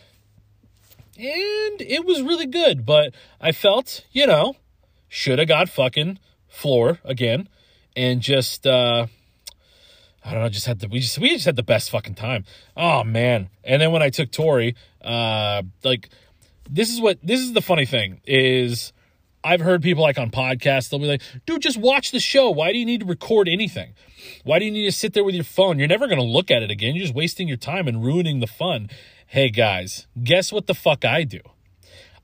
And 1.16 1.80
it 1.80 2.04
was 2.04 2.22
really 2.22 2.46
good, 2.46 2.86
but 2.86 3.14
I 3.40 3.52
felt, 3.52 4.04
you 4.12 4.26
know, 4.26 4.56
should 5.08 5.38
have 5.38 5.48
got 5.48 5.68
fucking 5.68 6.18
floor 6.52 6.98
again 7.04 7.48
and 7.96 8.20
just 8.20 8.66
uh 8.66 9.06
I 10.24 10.30
don't 10.30 10.42
know, 10.42 10.48
just 10.50 10.66
had 10.66 10.78
the 10.78 10.86
we 10.86 11.00
just 11.00 11.18
we 11.18 11.30
just 11.30 11.46
had 11.46 11.56
the 11.56 11.62
best 11.62 11.90
fucking 11.90 12.14
time. 12.14 12.44
Oh 12.76 13.02
man. 13.02 13.48
And 13.64 13.82
then 13.82 13.90
when 13.90 14.02
I 14.02 14.10
took 14.10 14.30
Tori, 14.30 14.76
uh 15.02 15.62
like 15.82 16.10
this 16.70 16.90
is 16.90 17.00
what 17.00 17.18
this 17.22 17.40
is 17.40 17.54
the 17.54 17.62
funny 17.62 17.86
thing 17.86 18.20
is 18.26 18.92
I've 19.42 19.60
heard 19.60 19.82
people 19.82 20.02
like 20.02 20.18
on 20.18 20.30
podcasts, 20.30 20.90
they'll 20.90 21.00
be 21.00 21.06
like, 21.06 21.22
dude, 21.46 21.62
just 21.62 21.78
watch 21.78 22.12
the 22.12 22.20
show. 22.20 22.50
Why 22.50 22.70
do 22.70 22.78
you 22.78 22.86
need 22.86 23.00
to 23.00 23.06
record 23.06 23.48
anything? 23.48 23.94
Why 24.44 24.60
do 24.60 24.66
you 24.66 24.70
need 24.70 24.84
to 24.84 24.92
sit 24.92 25.14
there 25.14 25.24
with 25.24 25.34
your 25.34 25.42
phone? 25.42 25.78
You're 25.78 25.88
never 25.88 26.06
gonna 26.06 26.22
look 26.22 26.50
at 26.50 26.62
it 26.62 26.70
again. 26.70 26.94
You're 26.94 27.06
just 27.06 27.14
wasting 27.14 27.48
your 27.48 27.56
time 27.56 27.88
and 27.88 28.04
ruining 28.04 28.40
the 28.40 28.46
fun. 28.46 28.90
Hey 29.26 29.48
guys, 29.48 30.06
guess 30.22 30.52
what 30.52 30.66
the 30.66 30.74
fuck 30.74 31.04
I 31.04 31.24
do? 31.24 31.40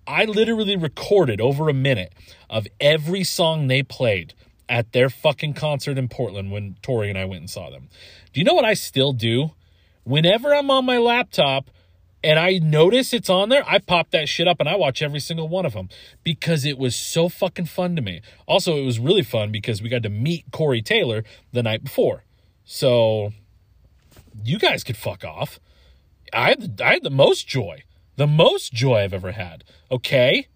I 0.09 0.25
literally 0.25 0.75
recorded 0.75 1.39
over 1.39 1.69
a 1.69 1.75
minute 1.75 2.15
of 2.49 2.67
every 2.81 3.25
song 3.25 3.67
they 3.67 3.83
played 3.83 4.33
at 4.67 4.93
their 4.93 5.11
fucking 5.11 5.53
concert 5.53 5.99
in 5.99 6.09
Portland 6.09 6.51
when 6.51 6.77
Tori 6.81 7.11
and 7.11 7.19
I 7.19 7.27
went 7.27 7.41
and 7.41 7.51
saw 7.51 7.69
them. 7.69 7.91
Do 8.33 8.41
you 8.41 8.45
know 8.45 8.55
what 8.55 8.65
I 8.65 8.73
still 8.73 9.13
do? 9.13 9.51
Whenever 10.05 10.55
I'm 10.55 10.71
on 10.71 10.87
my 10.87 10.97
laptop 10.97 11.71
and 12.25 12.39
I 12.39 12.59
notice 12.59 13.13
it's 13.13 13.29
on 13.29 13.51
there, 13.51 13.63
I 13.67 13.79
pop 13.79 14.11
that 14.13 14.31
shit 14.31 14.49
up 14.49 14.61
and 14.61 14.69
I 14.69 14.77
watch 14.77 15.03
every 15.03 15.21
single 15.21 15.47
one 15.47 15.67
of 15.67 15.75
them 15.75 15.91
because 16.25 16.65
it 16.65 16.79
was 16.79 16.97
so 16.97 17.29
fucking 17.29 17.67
fun 17.67 17.95
to 17.97 18.01
me. 18.01 18.23
Also, 18.47 18.79
it 18.79 18.87
was 18.87 18.99
really 18.99 19.23
fun 19.23 19.53
because 19.53 19.83
we 19.83 19.91
got 19.91 20.03
to 20.05 20.09
meet 20.09 20.47
Corey 20.53 20.81
Taylor 20.81 21.23
the 21.53 21.63
night 21.63 21.85
before. 21.85 22.25
So 22.65 23.35
you 24.43 24.59
guys 24.59 24.85
could 24.85 24.97
fuck 24.97 25.23
off. 25.23 25.61
I 26.33 26.49
had 26.49 26.79
the, 26.79 26.87
I 26.87 26.95
had 26.95 27.03
the 27.03 27.11
most 27.11 27.47
joy. 27.47 27.83
The 28.19 28.27
most 28.27 28.73
joy 28.73 29.05
I've 29.05 29.15
ever 29.15 29.31
had. 29.31 29.63
Okay? 29.93 30.49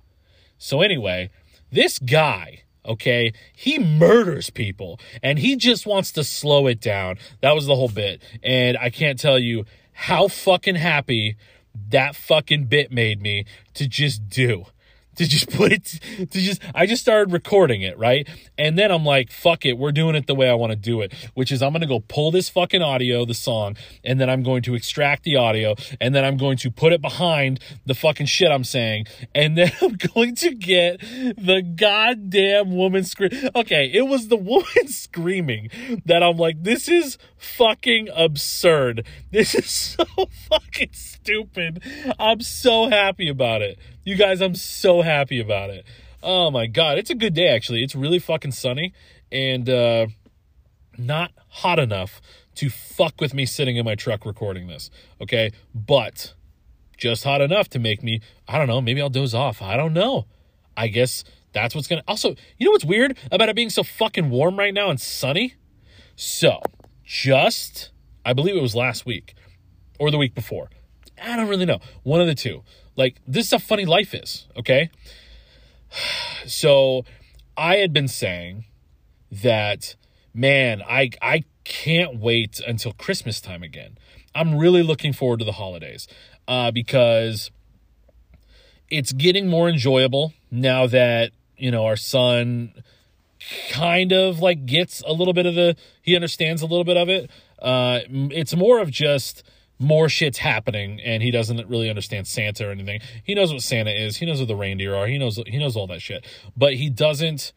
So 0.59 0.83
anyway, 0.83 1.31
this 1.71 2.01
guy, 2.01 2.65
okay, 2.85 3.33
he 3.55 3.79
murders 3.79 4.51
people 4.51 4.99
and 5.23 5.39
he 5.39 5.55
just 5.55 5.87
wants 5.87 6.11
to 6.13 6.25
slow 6.25 6.67
it 6.67 6.81
down. 6.81 7.19
That 7.41 7.55
was 7.55 7.67
the 7.67 7.77
whole 7.77 7.89
bit. 7.89 8.21
And 8.43 8.77
I 8.77 8.91
can't 8.91 9.17
tell 9.17 9.39
you 9.39 9.65
how 9.93 10.27
fucking 10.27 10.75
happy 10.75 11.37
that 11.91 12.17
fucking 12.17 12.65
bit 12.65 12.91
made 12.91 13.23
me 13.23 13.45
to 13.75 13.87
just 13.87 14.29
do 14.29 14.65
to 15.17 15.27
just 15.27 15.51
put 15.57 15.73
it 15.73 15.85
to 16.31 16.41
just 16.41 16.61
I 16.75 16.87
just 16.87 17.03
started 17.03 17.33
recording 17.33 17.83
it, 17.83 17.99
right? 17.99 18.29
And 18.59 18.79
then 18.79 18.91
I'm 18.91 19.05
like, 19.05 19.31
fuck 19.31 19.65
it, 19.65 19.79
we're 19.79 19.93
doing 19.93 20.15
it 20.15 20.27
the 20.27 20.35
way 20.35 20.49
I 20.49 20.55
want 20.55 20.71
to 20.71 20.77
do 20.77 21.01
it, 21.01 21.13
which 21.35 21.53
is 21.53 21.63
I'm 21.63 21.73
going 21.73 21.83
to 21.83 21.87
go 21.87 22.01
pull 22.01 22.31
this 22.31 22.49
fucking 22.49 22.83
audio, 22.83 23.25
the 23.25 23.35
song, 23.35 23.77
and 24.05 24.21
then 24.21 24.29
I'm 24.31 24.43
going 24.43 24.63
to 24.63 24.75
extract 24.75 25.25
the 25.25 25.37
audio 25.37 25.75
and 26.01 26.15
then 26.15 26.25
I'm 26.25 26.37
going 26.37 26.57
to 26.59 26.71
put 26.71 26.93
it 26.93 27.01
behind 27.01 27.61
the 27.87 27.95
fucking 27.95 28.27
shit 28.27 28.51
I'm 28.51 28.65
saying 28.65 29.07
and 29.35 29.57
then 29.63 29.73
I'm 29.81 29.97
going 30.15 30.35
to 30.37 30.55
get 30.55 31.01
the 31.01 31.63
goddamn 31.63 32.75
woman 32.75 33.05
scream. 33.05 33.31
Okay, 33.55 33.91
it 33.93 34.03
was 34.03 34.29
the 34.29 34.37
woman 34.53 34.89
screaming 34.89 35.71
that 36.05 36.23
I'm 36.23 36.37
like 36.37 36.63
this 36.63 36.89
is 36.89 37.19
fucking 37.37 38.09
absurd. 38.15 39.07
This 39.31 39.55
is 39.55 39.71
so 39.71 40.05
fucking 40.49 40.91
stupid. 40.93 41.83
I'm 42.19 42.41
so 42.41 42.89
happy 42.89 43.29
about 43.29 43.63
it. 43.63 43.79
You 44.05 44.17
guys, 44.17 44.41
I'm 44.41 44.57
so 44.57 45.03
happy 45.03 45.39
about 45.39 45.71
it. 45.71 45.85
Oh 46.25 46.51
my 46.51 46.67
god, 46.67 46.99
it's 46.99 47.11
a 47.11 47.15
good 47.15 47.35
day 47.35 47.49
actually. 47.49 47.85
It's 47.85 47.95
really 47.95 48.19
fucking 48.19 48.51
sunny 48.51 48.93
and 49.31 49.69
uh 49.69 50.07
not 50.99 51.31
hot 51.49 51.79
enough 51.79 52.21
to 52.57 52.69
fuck 52.69 53.21
with 53.21 53.33
me 53.33 53.47
sitting 53.47 53.77
in 53.77 53.85
my 53.85 53.95
truck 53.95 54.27
recording 54.27 54.67
this. 54.67 54.91
Okay? 55.21 55.53
But 55.73 56.35
just 56.99 57.23
hot 57.23 57.41
enough 57.41 57.69
to 57.71 57.79
make 57.79 58.03
me, 58.03 58.21
I 58.49 58.59
don't 58.59 58.67
know, 58.67 58.81
maybe 58.81 59.01
I'll 59.01 59.09
doze 59.09 59.35
off. 59.35 59.63
I 59.63 59.77
don't 59.77 59.93
know. 59.93 60.27
I 60.77 60.89
guess 60.89 61.23
that's 61.53 61.75
what's 61.75 61.87
gonna 61.87 62.03
also, 62.09 62.35
you 62.59 62.67
know 62.67 62.73
what's 62.73 62.85
weird 62.85 63.17
about 63.31 63.49
it 63.51 63.55
being 63.55 63.71
so 63.71 63.85
fucking 63.85 64.31
warm 64.31 64.59
right 64.59 64.75
now 64.75 64.91
and 64.91 65.01
sunny? 65.01 65.55
So, 66.17 66.61
just 67.05 67.91
I 68.27 68.33
believe 68.33 68.57
it 68.57 68.63
was 68.63 68.75
last 68.75 69.07
week 69.07 69.35
or 70.01 70.11
the 70.11 70.19
week 70.19 70.35
before. 70.35 70.71
I 71.23 71.37
don't 71.37 71.49
really 71.49 71.67
know. 71.67 71.79
One 72.03 72.21
of 72.21 72.27
the 72.27 72.35
two. 72.35 72.65
Like, 72.97 73.17
this 73.27 73.47
is 73.47 73.53
how 73.53 73.59
funny 73.59 73.85
life 73.85 74.15
is, 74.15 74.47
okay? 74.57 74.91
So, 76.45 77.05
I 77.57 77.77
had 77.77 77.93
been 77.93 78.09
saying 78.09 78.65
that, 79.31 79.95
man, 80.35 80.83
I, 80.83 81.11
I 81.23 81.45
can't 81.63 82.19
wait 82.19 82.61
until 82.67 82.93
Christmas 82.93 83.41
time 83.41 83.63
again. 83.63 83.97
I'm 84.35 84.57
really 84.59 84.83
looking 84.83 85.13
forward 85.13 85.39
to 85.39 85.45
the 85.45 85.53
holidays 85.53 86.09
uh, 86.49 86.73
because 86.73 87.51
it's 88.89 89.13
getting 89.13 89.49
more 89.49 89.69
enjoyable 89.69 90.33
now 90.51 90.87
that, 90.89 91.31
you 91.57 91.71
know, 91.71 91.87
our 91.87 91.97
son 91.97 92.75
kind 93.71 94.13
of 94.13 94.41
like 94.41 94.67
gets 94.67 95.03
a 95.07 95.13
little 95.13 95.35
bit 95.35 95.47
of 95.47 95.55
the, 95.55 95.77
he 96.03 96.17
understands 96.17 96.63
a 96.63 96.67
little 96.67 96.85
bit 96.85 96.97
of 96.97 97.09
it. 97.09 97.31
Uh, 97.61 98.01
it's 98.09 98.57
more 98.57 98.81
of 98.81 98.91
just, 98.91 99.45
more 99.83 100.09
shit's 100.09 100.39
happening 100.39 101.01
and 101.01 101.23
he 101.23 101.31
doesn't 101.31 101.69
really 101.69 101.91
understand 101.91 102.27
Santa 102.27 102.69
or 102.69 102.71
anything. 102.71 103.01
He 103.25 103.35
knows 103.35 103.53
what 103.53 103.63
Santa 103.63 103.91
is. 103.91 104.17
He 104.17 104.27
knows 104.27 104.39
what 104.39 104.49
the 104.49 104.57
reindeer 104.57 104.95
are. 104.95 105.07
He 105.07 105.19
knows 105.19 105.39
he 105.47 105.59
knows 105.59 105.77
all 105.77 105.87
that 105.89 106.01
shit. 106.01 106.27
But 106.57 106.75
he 106.75 106.89
doesn't 106.89 107.53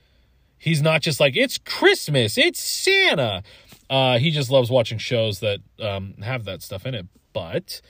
he's 0.57 0.81
not 0.81 1.01
just 1.01 1.19
like 1.19 1.37
it's 1.37 1.57
Christmas, 1.57 2.37
it's 2.37 2.59
Santa. 2.59 3.43
Uh 3.89 4.17
he 4.17 4.31
just 4.31 4.49
loves 4.49 4.69
watching 4.69 4.97
shows 4.97 5.39
that 5.39 5.59
um 5.79 6.15
have 6.21 6.45
that 6.45 6.61
stuff 6.61 6.85
in 6.85 6.95
it. 6.95 7.07
But 7.31 7.81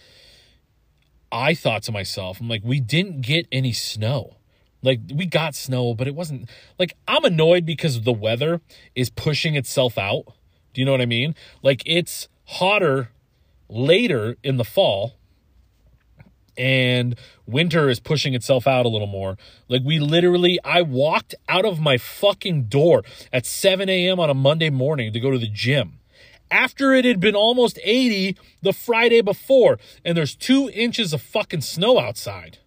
I 1.31 1.53
thought 1.53 1.83
to 1.83 1.91
myself, 1.91 2.39
I'm 2.39 2.49
like 2.49 2.63
we 2.63 2.79
didn't 2.79 3.21
get 3.21 3.47
any 3.51 3.73
snow. 3.73 4.37
Like 4.81 4.99
we 5.13 5.25
got 5.25 5.55
snow, 5.55 5.95
but 5.95 6.07
it 6.07 6.13
wasn't 6.15 6.49
like 6.77 6.95
I'm 7.07 7.25
annoyed 7.25 7.65
because 7.65 8.01
the 8.01 8.13
weather 8.13 8.61
is 8.93 9.09
pushing 9.09 9.55
itself 9.55 9.97
out. 9.97 10.25
Do 10.73 10.81
you 10.81 10.85
know 10.85 10.91
what 10.91 11.01
I 11.01 11.05
mean? 11.05 11.35
Like 11.63 11.81
it's 11.85 12.27
hotter 12.45 13.09
later 13.67 14.35
in 14.43 14.57
the 14.57 14.63
fall 14.63 15.17
and 16.57 17.17
winter 17.45 17.89
is 17.89 17.99
pushing 17.99 18.33
itself 18.33 18.65
out 18.65 18.85
a 18.85 18.89
little 18.89 19.07
more. 19.07 19.37
Like 19.67 19.81
we 19.83 19.99
literally, 19.99 20.59
I 20.63 20.81
walked 20.81 21.35
out 21.49 21.65
of 21.65 21.79
my 21.79 21.97
fucking 21.97 22.65
door 22.65 23.03
at 23.33 23.45
7 23.45 23.89
a.m. 23.89 24.19
on 24.19 24.29
a 24.29 24.33
Monday 24.33 24.69
morning 24.69 25.11
to 25.13 25.19
go 25.19 25.31
to 25.31 25.37
the 25.37 25.49
gym 25.49 25.99
after 26.51 26.93
it 26.93 27.05
had 27.05 27.19
been 27.19 27.35
almost 27.35 27.79
80 27.83 28.37
the 28.61 28.73
Friday 28.73 29.21
before, 29.21 29.79
and 30.03 30.17
there's 30.17 30.35
two 30.35 30.69
inches 30.73 31.13
of 31.13 31.21
fucking 31.21 31.61
snow 31.61 31.99
outside. 31.99 32.59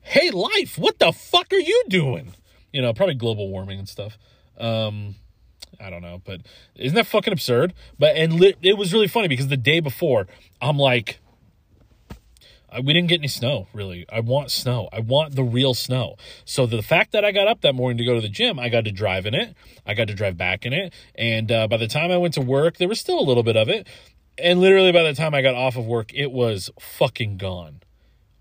Hey, 0.00 0.30
life, 0.30 0.78
what 0.78 0.98
the 0.98 1.12
fuck 1.12 1.52
are 1.52 1.60
you 1.60 1.84
doing? 1.88 2.32
You 2.72 2.82
know, 2.82 2.92
probably 2.92 3.14
global 3.14 3.48
warming 3.48 3.78
and 3.78 3.88
stuff. 3.88 4.18
Um, 4.58 5.16
I 5.82 5.90
don't 5.90 6.02
know, 6.02 6.22
but 6.24 6.42
isn't 6.76 6.94
that 6.94 7.06
fucking 7.06 7.32
absurd? 7.32 7.74
But 7.98 8.16
and 8.16 8.38
li- 8.38 8.54
it 8.62 8.78
was 8.78 8.92
really 8.92 9.08
funny 9.08 9.28
because 9.28 9.48
the 9.48 9.56
day 9.56 9.80
before, 9.80 10.28
I'm 10.60 10.78
like, 10.78 11.18
we 12.82 12.92
didn't 12.92 13.08
get 13.08 13.20
any 13.20 13.28
snow 13.28 13.66
really. 13.74 14.06
I 14.10 14.20
want 14.20 14.50
snow. 14.50 14.88
I 14.92 15.00
want 15.00 15.34
the 15.34 15.42
real 15.42 15.74
snow. 15.74 16.16
So 16.44 16.66
the 16.66 16.82
fact 16.82 17.12
that 17.12 17.24
I 17.24 17.32
got 17.32 17.48
up 17.48 17.60
that 17.62 17.74
morning 17.74 17.98
to 17.98 18.04
go 18.04 18.14
to 18.14 18.20
the 18.20 18.28
gym, 18.28 18.58
I 18.58 18.68
got 18.68 18.84
to 18.84 18.92
drive 18.92 19.26
in 19.26 19.34
it. 19.34 19.54
I 19.86 19.94
got 19.94 20.08
to 20.08 20.14
drive 20.14 20.36
back 20.36 20.64
in 20.64 20.72
it, 20.72 20.94
and 21.16 21.50
uh, 21.50 21.66
by 21.68 21.76
the 21.76 21.88
time 21.88 22.10
I 22.10 22.16
went 22.16 22.34
to 22.34 22.40
work, 22.40 22.78
there 22.78 22.88
was 22.88 23.00
still 23.00 23.18
a 23.18 23.26
little 23.26 23.42
bit 23.42 23.56
of 23.56 23.68
it. 23.68 23.86
And 24.38 24.60
literally 24.60 24.92
by 24.92 25.02
the 25.02 25.12
time 25.12 25.34
I 25.34 25.42
got 25.42 25.54
off 25.54 25.76
of 25.76 25.86
work, 25.86 26.12
it 26.14 26.32
was 26.32 26.70
fucking 26.80 27.36
gone, 27.36 27.82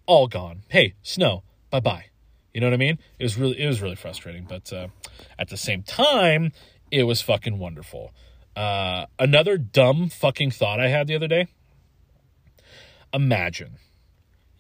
all 0.05 0.27
gone. 0.27 0.61
Hey, 0.69 0.93
snow, 1.01 1.43
bye 1.69 1.81
bye. 1.81 2.05
You 2.53 2.59
know 2.59 2.67
what 2.67 2.73
I 2.73 2.77
mean? 2.77 2.99
It 3.17 3.23
was 3.23 3.37
really 3.37 3.59
it 3.59 3.67
was 3.67 3.81
really 3.81 3.95
frustrating, 3.95 4.45
but 4.47 4.71
uh, 4.73 4.87
at 5.39 5.49
the 5.49 5.57
same 5.57 5.83
time, 5.83 6.51
it 6.91 7.03
was 7.03 7.21
fucking 7.21 7.57
wonderful. 7.57 8.13
Uh, 8.55 9.05
another 9.17 9.57
dumb 9.57 10.09
fucking 10.09 10.51
thought 10.51 10.79
I 10.79 10.89
had 10.89 11.07
the 11.07 11.15
other 11.15 11.27
day. 11.27 11.47
Imagine 13.13 13.77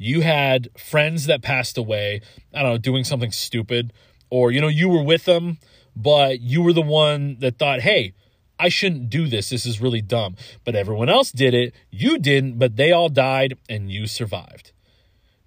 you 0.01 0.21
had 0.21 0.67
friends 0.75 1.27
that 1.27 1.43
passed 1.43 1.77
away, 1.77 2.21
I 2.51 2.63
don't 2.63 2.71
know, 2.71 2.77
doing 2.79 3.03
something 3.03 3.31
stupid, 3.31 3.93
or, 4.31 4.51
you 4.51 4.59
know, 4.59 4.67
you 4.67 4.89
were 4.89 5.03
with 5.03 5.25
them, 5.25 5.59
but 5.95 6.41
you 6.41 6.63
were 6.63 6.73
the 6.73 6.81
one 6.81 7.37
that 7.39 7.59
thought, 7.59 7.81
hey, 7.81 8.13
I 8.57 8.69
shouldn't 8.69 9.11
do 9.11 9.27
this. 9.27 9.49
This 9.49 9.63
is 9.63 9.79
really 9.79 10.01
dumb. 10.01 10.37
But 10.65 10.75
everyone 10.75 11.07
else 11.07 11.31
did 11.31 11.53
it. 11.53 11.75
You 11.91 12.17
didn't, 12.17 12.57
but 12.57 12.77
they 12.77 12.91
all 12.91 13.09
died 13.09 13.59
and 13.69 13.91
you 13.91 14.07
survived. 14.07 14.71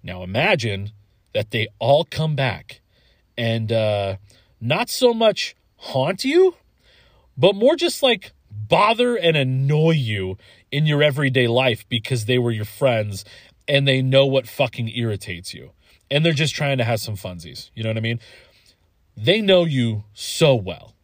Now 0.01 0.23
imagine 0.23 0.91
that 1.33 1.51
they 1.51 1.67
all 1.77 2.05
come 2.05 2.37
back 2.37 2.79
and 3.37 3.73
uh, 3.73 4.15
not 4.61 4.89
so 4.89 5.13
much 5.13 5.53
haunt 5.75 6.23
you, 6.23 6.55
but 7.37 7.55
more 7.55 7.75
just 7.75 8.01
like 8.03 8.33
bother 8.49 9.15
and 9.15 9.35
annoy 9.35 9.91
you 9.91 10.37
in 10.71 10.85
your 10.85 11.03
everyday 11.03 11.47
life 11.47 11.87
because 11.89 12.25
they 12.25 12.37
were 12.37 12.51
your 12.51 12.65
friends 12.65 13.25
and 13.67 13.87
they 13.87 14.01
know 14.01 14.25
what 14.25 14.47
fucking 14.47 14.89
irritates 14.89 15.53
you. 15.53 15.71
And 16.09 16.25
they're 16.25 16.33
just 16.33 16.55
trying 16.55 16.77
to 16.77 16.83
have 16.83 16.99
some 16.99 17.15
funsies. 17.15 17.71
You 17.73 17.83
know 17.83 17.89
what 17.89 17.97
I 17.97 18.01
mean? 18.01 18.19
They 19.17 19.41
know 19.41 19.65
you 19.65 20.03
so 20.13 20.55
well. 20.55 20.95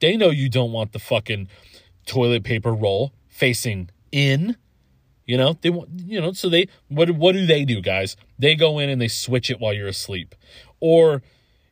They 0.00 0.16
know 0.16 0.30
you 0.30 0.48
don't 0.48 0.72
want 0.72 0.92
the 0.92 0.98
fucking 0.98 1.48
toilet 2.06 2.44
paper 2.44 2.72
roll 2.72 3.12
facing 3.28 3.90
in. 4.10 4.56
You 5.26 5.36
know, 5.36 5.56
they 5.60 5.70
want 5.70 5.90
you 5.90 6.20
know, 6.20 6.32
so 6.32 6.48
they 6.48 6.68
what 6.88 7.10
what 7.12 7.32
do 7.32 7.46
they 7.46 7.64
do, 7.64 7.80
guys? 7.80 8.16
They 8.38 8.54
go 8.54 8.78
in 8.78 8.90
and 8.90 9.00
they 9.00 9.08
switch 9.08 9.50
it 9.50 9.60
while 9.60 9.72
you're 9.72 9.88
asleep. 9.88 10.34
Or, 10.80 11.22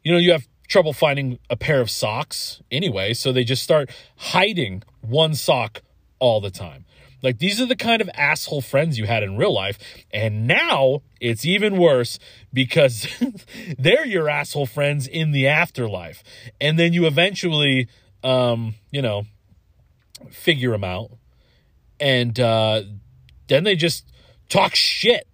you 0.04 0.12
know, 0.12 0.18
you 0.18 0.32
have 0.32 0.46
trouble 0.70 0.94
finding 0.94 1.38
a 1.50 1.56
pair 1.56 1.80
of 1.80 1.90
socks 1.90 2.62
anyway, 2.70 3.12
so 3.12 3.32
they 3.32 3.44
just 3.44 3.62
start 3.62 3.90
hiding 4.16 4.82
one 5.02 5.34
sock 5.34 5.82
all 6.18 6.40
the 6.40 6.50
time. 6.50 6.86
Like 7.22 7.38
these 7.38 7.60
are 7.60 7.66
the 7.66 7.76
kind 7.76 8.00
of 8.00 8.08
asshole 8.14 8.62
friends 8.62 8.98
you 8.98 9.04
had 9.04 9.22
in 9.22 9.36
real 9.36 9.52
life. 9.52 9.78
And 10.10 10.46
now 10.46 11.02
it's 11.20 11.44
even 11.44 11.76
worse 11.76 12.18
because 12.52 13.06
they're 13.78 14.06
your 14.06 14.28
asshole 14.28 14.66
friends 14.66 15.06
in 15.06 15.32
the 15.32 15.46
afterlife. 15.46 16.22
And 16.60 16.78
then 16.78 16.94
you 16.94 17.06
eventually, 17.06 17.88
um, 18.24 18.74
you 18.90 19.02
know, 19.02 19.24
figure 20.30 20.70
them 20.70 20.84
out. 20.84 21.10
And 21.98 22.40
uh, 22.40 22.82
then 23.48 23.64
they 23.64 23.76
just 23.76 24.06
talk 24.48 24.74
shit 24.74 25.26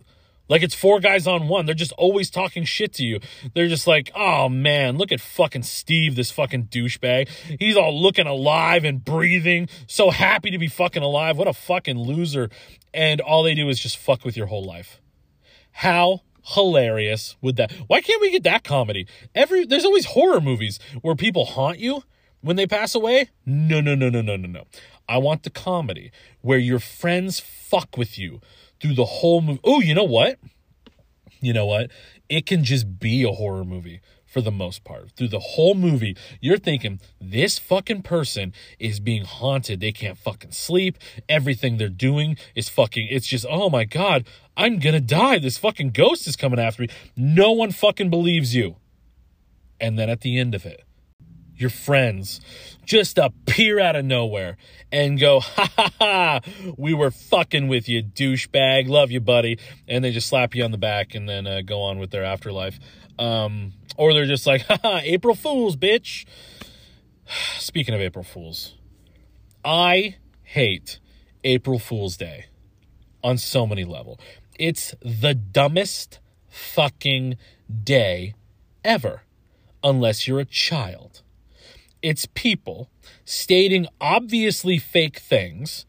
like 0.49 0.63
it's 0.63 0.75
four 0.75 1.01
guys 1.01 1.27
on 1.27 1.49
one. 1.49 1.67
They're 1.67 1.75
just 1.75 1.93
always 1.93 2.31
talking 2.31 2.65
shit 2.65 2.93
to 2.95 3.05
you. 3.05 3.21
They're 3.55 3.69
just 3.69 3.87
like, 3.87 4.11
oh 4.15 4.49
man, 4.49 4.97
look 4.97 5.13
at 5.13 5.21
fucking 5.21 5.65
Steve, 5.65 6.17
this 6.17 6.31
fucking 6.31 6.65
douchebag. 6.65 7.29
He's 7.59 7.77
all 7.77 8.01
looking 8.01 8.27
alive 8.27 8.85
and 8.85 9.05
breathing, 9.05 9.69
so 9.87 10.11
happy 10.11 10.51
to 10.51 10.59
be 10.59 10.69
fucking 10.69 11.03
alive. 11.03 11.37
What 11.37 11.49
a 11.49 11.53
fucking 11.53 11.99
loser. 11.99 12.51
And 12.95 13.21
all 13.21 13.43
they 13.43 13.55
do 13.55 13.69
is 13.69 13.79
just 13.79 13.99
fuck 13.99 14.25
with 14.25 14.37
your 14.37 14.47
whole 14.47 14.65
life. 14.65 15.01
How 15.73 16.23
hilarious 16.55 17.37
would 17.43 17.57
that 17.57 17.73
why 17.89 18.01
can't 18.01 18.21
we 18.21 18.31
get 18.31 18.45
that 18.45 18.63
comedy? 18.63 19.07
Every 19.35 19.67
there's 19.67 19.85
always 19.85 20.07
horror 20.07 20.41
movies 20.41 20.79
where 21.03 21.17
people 21.17 21.45
haunt 21.45 21.81
you 21.81 22.05
when 22.41 22.57
they 22.57 22.67
pass 22.67 22.95
away. 22.95 23.31
No, 23.45 23.81
no, 23.81 23.95
no, 23.95 24.09
no, 24.09 24.23
no, 24.23 24.37
no, 24.37 24.49
no. 24.49 24.65
I 25.09 25.19
want 25.19 25.43
the 25.43 25.51
comedy 25.51 26.11
where 26.41 26.59
your 26.59 26.79
friends 26.79 27.41
fuck 27.41 27.97
with 27.97 28.19
you 28.19 28.41
through 28.81 28.95
the 28.95 29.05
whole 29.05 29.41
movie. 29.41 29.61
Oh, 29.65 29.81
you 29.81 29.95
know 29.95 30.05
what? 30.05 30.39
You 31.41 31.53
know 31.53 31.67
what? 31.67 31.91
It 32.29 32.47
can 32.47 32.65
just 32.65 32.99
be 32.99 33.23
a 33.23 33.33
horror 33.33 33.65
movie 33.65 34.01
for 34.27 34.41
the 34.41 34.51
most 34.51 34.85
part. 34.85 35.13
Through 35.13 35.29
the 35.29 35.39
whole 35.39 35.75
movie, 35.75 36.17
you're 36.41 36.59
thinking 36.59 37.01
this 37.21 37.59
fucking 37.59 38.03
person 38.03 38.53
is 38.79 39.01
being 39.01 39.25
haunted. 39.25 39.81
They 39.81 39.93
can't 39.93 40.19
fucking 40.19 40.53
sleep. 40.53 40.99
Everything 41.29 41.77
they're 41.77 41.89
doing 41.89 42.37
is 42.55 42.69
fucking, 42.69 43.09
it's 43.11 43.27
just, 43.27 43.47
oh 43.49 43.71
my 43.71 43.85
God, 43.85 44.27
I'm 44.57 44.79
gonna 44.79 45.01
die. 45.01 45.39
This 45.39 45.59
fucking 45.59 45.91
ghost 45.91 46.27
is 46.27 46.37
coming 46.37 46.59
after 46.59 46.83
me. 46.83 46.89
No 47.17 47.53
one 47.53 47.71
fucking 47.71 48.11
believes 48.11 48.55
you. 48.55 48.77
And 49.81 49.99
then 49.99 50.11
at 50.11 50.23
the 50.23 50.39
end 50.39 50.55
of 50.55 50.67
it, 50.67 50.86
your 51.57 51.71
friends 51.71 52.41
just 52.85 53.19
appear 53.19 53.81
out 53.81 53.97
of 53.97 54.05
nowhere 54.05 54.57
and 54.91 55.19
go, 55.19 55.41
ha 55.41 55.71
ha 55.77 55.93
ha, 55.99 56.41
we 56.77 56.95
were 56.95 57.11
fucking 57.11 57.69
with 57.69 57.89
you, 57.89 58.03
douchebag. 58.03 58.89
Love 58.89 59.11
you, 59.11 59.21
buddy. 59.21 59.59
And 59.89 60.05
they 60.05 60.13
just 60.13 60.29
slap 60.29 60.55
you 60.55 60.65
on 60.65 60.71
the 60.71 60.79
back 60.79 61.15
and 61.15 61.29
then 61.29 61.47
uh, 61.47 61.61
go 61.63 61.83
on 61.83 61.99
with 61.99 62.11
their 62.11 62.25
afterlife. 62.25 62.79
Um, 63.19 63.73
or 63.97 64.15
they're 64.15 64.27
just 64.27 64.47
like, 64.47 64.63
ha 64.69 64.79
ha, 64.81 65.01
April 65.03 65.35
Fools, 65.35 65.77
bitch. 65.77 66.25
Speaking 67.59 67.95
of 67.95 68.01
April 68.01 68.25
Fools, 68.25 68.75
I 69.65 70.17
hate 70.43 71.01
April 71.43 71.79
Fool's 71.79 72.17
Day 72.17 72.47
on 73.23 73.37
so 73.37 73.67
many 73.67 73.85
levels. 73.85 74.19
It's 74.59 74.95
the 75.03 75.35
dumbest 75.35 76.21
fucking 76.49 77.37
day 77.83 78.35
ever, 78.85 79.23
unless 79.83 80.29
you're 80.29 80.41
a 80.41 80.45
child. 80.45 81.23
It's 82.07 82.25
people 82.35 82.89
stating 83.25 83.89
obviously 84.01 84.79
fake 84.79 85.19
things 85.19 85.85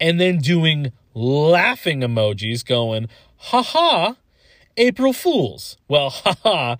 and 0.00 0.20
then 0.20 0.38
doing 0.38 0.90
laughing 1.14 2.00
emojis 2.00 2.66
going, 2.66 3.06
haha, 3.36 4.14
April 4.76 5.12
Fools. 5.12 5.76
Well, 5.86 6.10
haha, 6.10 6.78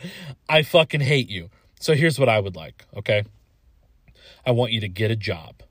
I 0.48 0.64
fucking 0.64 1.02
hate 1.02 1.30
you. 1.30 1.48
So 1.78 1.94
here's 1.94 2.18
what 2.18 2.28
I 2.28 2.40
would 2.40 2.56
like, 2.56 2.84
okay? 2.96 3.22
I 4.44 4.50
want 4.50 4.72
you 4.72 4.80
to 4.80 4.88
get 4.88 5.12
a 5.12 5.16
job. 5.16 5.62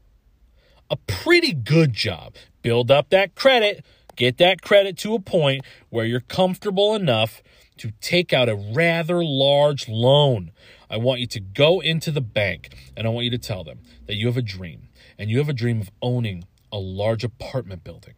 A 0.89 0.95
pretty 0.95 1.52
good 1.52 1.91
job. 1.91 2.36
Build 2.62 2.89
up 2.91 3.10
that 3.10 3.36
credit, 3.36 3.84
get 4.15 4.38
that 4.38 4.62
credit 4.62 4.97
to 5.00 5.15
a 5.15 5.19
point 5.19 5.65
where 5.89 6.06
you're 6.06 6.21
comfortable 6.21 6.95
enough 6.95 7.43
to 7.82 7.91
take 8.00 8.32
out 8.32 8.48
a 8.48 8.56
rather 8.56 9.24
large 9.24 9.89
loan. 9.89 10.52
I 10.88 10.98
want 10.98 11.20
you 11.20 11.26
to 11.26 11.39
go 11.39 11.80
into 11.80 12.12
the 12.12 12.22
bank 12.22 12.76
and 12.96 13.08
I 13.08 13.10
want 13.10 13.24
you 13.24 13.32
to 13.32 13.39
tell 13.39 13.63
them 13.63 13.80
that 14.06 14.13
you 14.13 14.28
have 14.28 14.38
a 14.38 14.44
dream 14.44 14.89
and 15.17 15.32
you 15.32 15.39
have 15.39 15.50
a 15.50 15.54
dream 15.54 15.82
of 15.82 15.89
owning 16.00 16.46
a 16.72 16.78
large 16.78 17.24
apartment 17.24 17.84
building. 17.84 18.13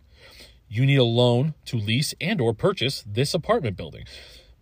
You 0.68 0.86
need 0.86 0.98
a 0.98 1.06
loan 1.06 1.54
to 1.68 1.78
lease 1.78 2.14
and 2.20 2.42
or 2.42 2.54
purchase 2.54 3.06
this 3.08 3.34
apartment 3.34 3.78
building. 3.78 4.04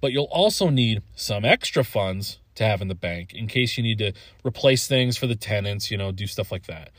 But 0.02 0.12
you'll 0.12 0.26
also 0.26 0.70
need 0.70 1.02
some 1.16 1.46
extra 1.46 1.84
funds 1.84 2.38
to 2.54 2.64
have 2.64 2.80
in 2.80 2.88
the 2.88 2.94
bank 2.94 3.34
in 3.34 3.48
case 3.48 3.78
you 3.78 3.84
need 3.84 3.98
to 3.98 4.14
replace 4.46 4.88
things 4.88 5.18
for 5.18 5.26
the 5.26 5.36
tenants, 5.36 5.90
you 5.90 5.98
know, 5.98 6.12
do 6.12 6.28
stuff 6.28 6.52
like 6.52 6.68
that. 6.68 6.92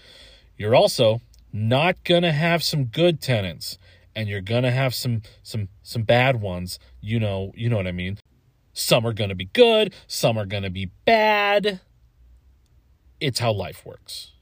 You're 0.57 0.75
also 0.75 1.21
not 1.53 2.03
going 2.03 2.23
to 2.23 2.33
have 2.33 2.65
some 2.65 2.87
good 2.87 3.21
tenants 3.21 3.79
and 4.14 4.29
you're 4.29 4.40
going 4.40 4.62
to 4.62 4.70
have 4.70 4.94
some 4.94 5.22
some 5.42 5.68
some 5.83 6.03
bad 6.03 6.40
ones. 6.40 6.79
You 7.01 7.20
know, 7.20 7.53
you 7.55 7.68
know 7.68 7.77
what 7.77 7.87
I 7.87 7.92
mean. 7.92 8.18
Some 8.72 9.07
are 9.07 9.12
going 9.12 9.29
to 9.29 9.35
be 9.35 9.46
good, 9.46 9.94
some 10.07 10.38
are 10.38 10.46
going 10.46 10.62
to 10.62 10.70
be 10.70 10.90
bad. 11.05 11.81
It's 13.20 13.38
how 13.38 13.53
life 13.53 13.85
works. 13.85 14.33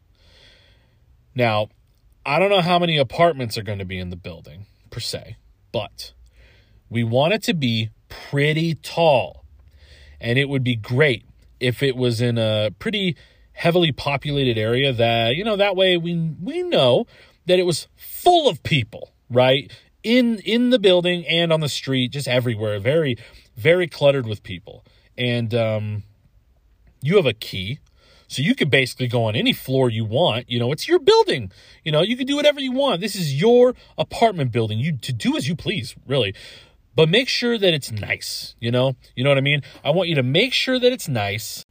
Now, 1.35 1.69
I 2.25 2.39
don't 2.39 2.51
know 2.51 2.61
how 2.61 2.79
many 2.79 2.97
apartments 2.97 3.59
are 3.59 3.63
going 3.63 3.79
to 3.79 3.85
be 3.85 3.99
in 3.99 4.11
the 4.11 4.17
building 4.17 4.67
per 4.91 5.01
se, 5.01 5.37
but 5.73 6.13
we 6.89 7.03
want 7.05 7.33
it 7.33 7.43
to 7.45 7.55
be 7.55 7.91
pretty 8.09 8.75
tall. 8.75 9.45
And 10.21 10.39
it 10.39 10.49
would 10.49 10.63
be 10.63 10.77
great 10.77 11.25
if 11.61 11.83
it 11.83 11.97
was 11.97 12.21
in 12.21 12.37
a 12.39 12.71
pretty 12.79 13.17
heavily 13.53 13.93
populated 13.93 14.59
area 14.59 14.93
that, 14.93 15.35
you 15.35 15.45
know, 15.45 15.57
that 15.57 15.77
way 15.77 15.97
we 15.97 16.35
we 16.41 16.63
know 16.63 17.07
that 17.47 17.59
it 17.59 17.65
was 17.65 17.89
full 17.97 18.49
of 18.49 18.63
people, 18.63 19.10
right? 19.31 19.71
In 20.03 20.39
in 20.41 20.71
the 20.71 20.79
building 20.79 21.27
and 21.27 21.53
on 21.53 21.61
the 21.61 21.69
street, 21.69 22.13
just 22.13 22.29
everywhere, 22.29 22.79
very 22.81 23.17
very 23.57 23.87
cluttered 23.87 24.27
with 24.27 24.43
people. 24.43 24.85
And 25.17 25.55
um 25.55 26.03
you 27.03 27.17
have 27.17 27.27
a 27.27 27.33
key 27.33 27.79
so 28.31 28.43
you 28.43 28.55
could 28.55 28.71
basically 28.71 29.09
go 29.09 29.25
on 29.25 29.35
any 29.35 29.53
floor 29.53 29.91
you 29.91 30.05
want. 30.05 30.49
You 30.49 30.61
know, 30.61 30.71
it's 30.71 30.87
your 30.87 31.01
building. 31.01 31.51
You 31.83 31.91
know, 31.91 32.01
you 32.01 32.17
can 32.17 32.29
do 32.29 32.37
whatever 32.37 32.61
you 32.61 32.71
want. 32.71 33.01
This 33.01 33.17
is 33.17 33.41
your 33.41 33.75
apartment 33.99 34.53
building. 34.53 34.79
You 34.79 34.97
to 34.99 35.13
do 35.13 35.37
as 35.37 35.49
you 35.49 35.57
please, 35.57 35.97
really. 36.07 36.33
But 36.95 37.09
make 37.09 37.29
sure 37.29 37.59
that 37.59 37.75
it's 37.75 37.91
nice, 37.91 38.55
you 38.61 38.71
know? 38.71 38.95
You 39.17 39.25
know 39.25 39.31
what 39.31 39.39
I 39.39 39.41
mean? 39.41 39.63
I 39.83 39.91
want 39.91 40.09
you 40.09 40.15
to 40.15 40.23
make 40.23 40.53
sure 40.53 40.79
that 40.79 40.93
it's 40.93 41.09
nice. 41.09 41.65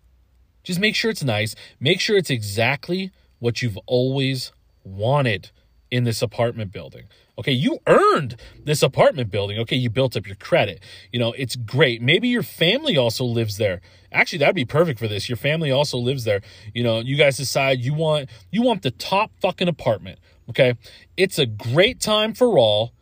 Just 0.61 0.81
make 0.81 0.95
sure 0.95 1.09
it's 1.09 1.23
nice. 1.23 1.55
Make 1.79 2.01
sure 2.01 2.17
it's 2.17 2.29
exactly 2.29 3.11
what 3.39 3.61
you've 3.61 3.77
always 3.85 4.51
wanted 4.83 5.51
in 5.91 6.03
this 6.03 6.21
apartment 6.21 6.71
building. 6.71 7.05
Okay, 7.37 7.51
you 7.51 7.79
earned 7.87 8.35
this 8.63 8.83
apartment 8.83 9.31
building. 9.31 9.57
Okay, 9.59 9.75
you 9.75 9.89
built 9.89 10.17
up 10.17 10.27
your 10.27 10.35
credit. 10.35 10.83
You 11.11 11.19
know, 11.19 11.31
it's 11.33 11.55
great. 11.55 12.01
Maybe 12.01 12.27
your 12.27 12.43
family 12.43 12.97
also 12.97 13.23
lives 13.23 13.57
there. 13.57 13.81
Actually, 14.11 14.39
that'd 14.39 14.55
be 14.55 14.65
perfect 14.65 14.99
for 14.99 15.07
this. 15.07 15.29
Your 15.29 15.37
family 15.37 15.71
also 15.71 15.97
lives 15.97 16.25
there. 16.25 16.41
You 16.73 16.83
know, 16.83 16.99
you 16.99 17.15
guys 17.15 17.37
decide 17.37 17.79
you 17.79 17.93
want 17.93 18.29
you 18.51 18.61
want 18.61 18.81
the 18.81 18.91
top 18.91 19.31
fucking 19.41 19.67
apartment. 19.67 20.19
Okay? 20.49 20.75
It's 21.15 21.39
a 21.39 21.45
great 21.45 21.99
time 21.99 22.33
for 22.33 22.59
all. 22.59 22.93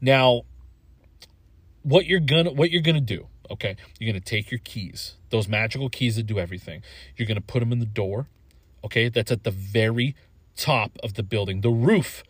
Now, 0.00 0.42
what 1.82 2.06
you're 2.06 2.20
gonna 2.20 2.52
what 2.52 2.70
you're 2.70 2.82
gonna 2.82 3.00
do, 3.00 3.26
okay? 3.50 3.76
You're 3.98 4.12
gonna 4.12 4.20
take 4.20 4.50
your 4.50 4.60
keys, 4.62 5.16
those 5.30 5.48
magical 5.48 5.88
keys 5.88 6.16
that 6.16 6.24
do 6.24 6.38
everything. 6.38 6.82
You're 7.16 7.28
gonna 7.28 7.40
put 7.40 7.60
them 7.60 7.72
in 7.72 7.78
the 7.78 7.86
door. 7.86 8.28
Okay, 8.84 9.08
that's 9.08 9.30
at 9.30 9.44
the 9.44 9.50
very 9.50 10.14
top 10.56 10.98
of 11.02 11.14
the 11.14 11.22
building, 11.22 11.60
the 11.60 11.70
roof 11.70 12.22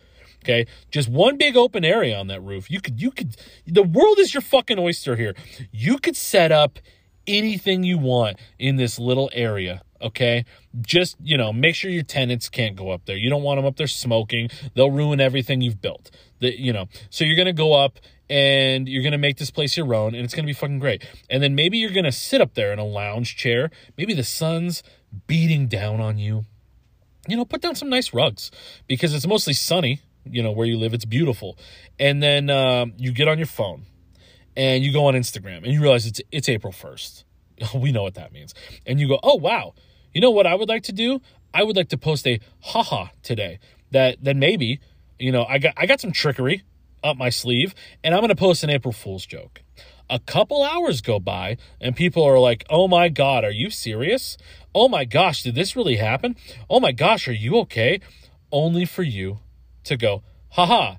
Okay. 0.43 0.67
Just 0.91 1.09
one 1.09 1.37
big 1.37 1.57
open 1.57 1.85
area 1.85 2.19
on 2.19 2.27
that 2.29 2.41
roof. 2.43 2.71
You 2.71 2.81
could, 2.81 3.01
you 3.01 3.11
could, 3.11 3.37
the 3.67 3.83
world 3.83 4.19
is 4.19 4.35
your 4.35 4.41
fucking 4.41 4.79
oyster 4.79 5.17
here. 5.17 5.35
You 5.71 5.99
could 5.99 6.17
set 6.17 6.51
up 6.51 6.79
anything 7.27 7.85
you 7.85 7.99
want 7.99 8.39
in 8.59 8.77
this 8.77 8.99
little 8.99 9.31
area. 9.33 9.83
Okay. 10.01 10.45
Just, 10.81 11.17
you 11.23 11.37
know, 11.37 11.53
make 11.53 11.77
sure 11.77 11.91
your 11.91 12.03
tenants 12.03 12.49
can't 12.49 12.75
go 12.75 12.91
up 12.91 13.07
there. 13.07 13.17
You 13.17 13.31
don't 13.31 13.43
want 13.43 13.59
them 13.59 13.67
up 13.67 13.77
there 13.77 13.87
smoking. 13.87 14.51
They'll 14.75 14.91
ruin 14.91 15.21
everything 15.21 15.61
you've 15.61 15.81
built. 15.81 16.11
The, 16.41 16.59
you 16.59 16.73
know, 16.73 16.89
so 17.09 17.25
you're 17.25 17.37
to 17.47 17.53
go 17.53 17.75
up 17.75 18.01
and 18.29 18.89
you're 18.89 19.03
to 19.13 19.19
make 19.19 19.37
this 19.37 19.51
place 19.51 19.77
your 19.77 19.95
own 19.95 20.15
and 20.15 20.25
it's 20.25 20.35
to 20.45 20.49
be 20.49 20.55
fucking 20.55 20.81
great. 20.81 21.07
And 21.31 21.41
then 21.41 21.55
maybe 21.55 21.79
you're 21.79 21.91
to 22.05 22.11
sit 22.11 22.41
up 22.41 22.55
there 22.55 22.73
in 22.73 22.81
a 22.81 22.85
lounge 22.85 23.37
chair. 23.37 23.71
Maybe 23.97 24.13
the 24.13 24.25
sun's 24.25 24.83
beating 25.29 25.69
down 25.69 26.01
on 26.01 26.19
you. 26.19 26.47
You 27.29 27.37
know, 27.37 27.45
put 27.45 27.61
down 27.61 27.75
some 27.75 27.89
nice 27.89 28.13
rugs 28.13 28.51
because 28.89 29.15
it's 29.15 29.27
mostly 29.27 29.53
sunny 29.53 30.01
you 30.25 30.43
know 30.43 30.53
where 30.53 30.67
you 30.67 30.79
live. 30.79 30.95
It's 30.95 31.05
beautiful. 31.05 31.59
And 31.99 32.23
then 32.23 32.51
um, 32.51 32.95
you 32.97 33.13
get 33.13 33.29
on 33.29 33.39
your 33.39 33.47
phone 33.47 33.85
and 34.57 34.85
you 34.85 34.93
go 34.93 35.07
on 35.07 35.15
instagram 35.15 35.59
and 35.59 35.69
you 35.69 35.81
realize 35.81 36.05
it's 36.05 36.21
it's 36.31 36.47
april 36.47 36.75
1st 36.75 37.25
we 37.75 37.91
know 37.91 38.03
what 38.03 38.15
that 38.15 38.33
means. 38.33 38.55
And 38.87 39.01
you 39.01 39.09
go 39.09 39.19
oh 39.23 39.37
wow. 39.37 39.75
You 40.13 40.21
know 40.21 40.31
what 40.31 40.47
i 40.47 40.55
would 40.55 40.69
like 40.69 40.85
to 40.85 40.93
do? 40.93 41.21
I 41.55 41.65
would 41.65 41.77
like 41.77 41.89
to 41.91 41.99
post 41.99 42.27
a 42.27 42.41
haha 42.61 43.07
today 43.23 43.59
that 43.91 44.23
that 44.25 44.37
maybe 44.37 44.81
you 45.19 45.33
know 45.33 45.45
i 45.45 45.59
got 45.59 45.75
i 45.77 45.87
got 45.87 46.01
some 46.01 46.13
trickery 46.13 46.63
up 47.05 47.17
my 47.17 47.31
sleeve 47.31 47.75
and 48.05 48.15
i'm 48.15 48.21
going 48.21 48.29
to 48.29 48.37
post 48.37 48.63
an 48.63 48.71
april 48.71 48.93
fool's 48.93 49.27
joke. 49.27 49.63
A 50.11 50.19
couple 50.19 50.63
hours 50.63 51.01
go 51.01 51.19
by 51.19 51.57
and 51.81 51.97
people 51.97 52.23
are 52.23 52.39
like 52.39 52.65
oh 52.69 52.89
my 52.89 53.09
god 53.09 53.45
are 53.45 53.51
you 53.51 53.71
serious 53.71 54.37
oh 54.75 54.89
my 54.89 55.05
gosh 55.05 55.43
did 55.43 55.55
this 55.55 55.77
really 55.77 55.97
happen 55.97 56.37
oh 56.69 56.81
my 56.81 56.93
gosh 56.93 57.29
are 57.29 57.33
you 57.33 57.59
okay 57.59 58.01
only 58.53 58.85
for 58.85 59.03
you 59.03 59.41
to 59.85 59.97
go, 59.97 60.23
haha, 60.51 60.97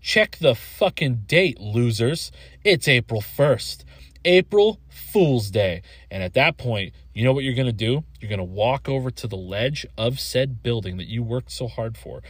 check 0.00 0.38
the 0.40 0.54
fucking 0.54 1.24
date, 1.26 1.60
losers. 1.60 2.32
It's 2.64 2.88
April 2.88 3.20
1st. 3.20 3.84
April 4.24 4.80
Fool's 4.88 5.50
Day. 5.50 5.82
And 6.10 6.22
at 6.22 6.32
that 6.32 6.56
point, 6.56 6.94
you 7.12 7.24
know 7.24 7.32
what 7.32 7.44
you're 7.44 7.54
going 7.54 7.66
to 7.66 7.72
do? 7.72 8.04
You're 8.20 8.30
going 8.30 8.38
to 8.38 8.44
walk 8.44 8.88
over 8.88 9.10
to 9.10 9.26
the 9.28 9.36
ledge 9.36 9.86
of 9.98 10.18
said 10.18 10.62
building 10.62 10.96
that 10.96 11.06
you 11.06 11.22
worked 11.22 11.52
so 11.52 11.68
hard 11.68 11.98
for. 11.98 12.22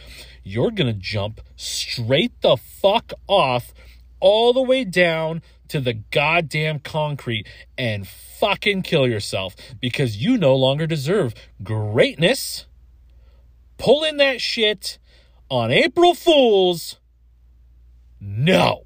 You're 0.43 0.71
going 0.71 0.93
to 0.93 0.99
jump 0.99 1.39
straight 1.55 2.39
the 2.41 2.57
fuck 2.57 3.13
off 3.27 3.73
all 4.19 4.53
the 4.53 4.61
way 4.61 4.83
down 4.83 5.41
to 5.69 5.79
the 5.79 5.93
goddamn 5.93 6.79
concrete 6.79 7.47
and 7.77 8.07
fucking 8.07 8.81
kill 8.81 9.07
yourself 9.07 9.55
because 9.79 10.17
you 10.17 10.37
no 10.37 10.55
longer 10.55 10.87
deserve 10.87 11.33
greatness. 11.63 12.65
Pull 13.77 14.03
in 14.03 14.17
that 14.17 14.41
shit 14.41 14.97
on 15.49 15.71
April 15.71 16.13
Fools, 16.13 16.97
no. 18.19 18.83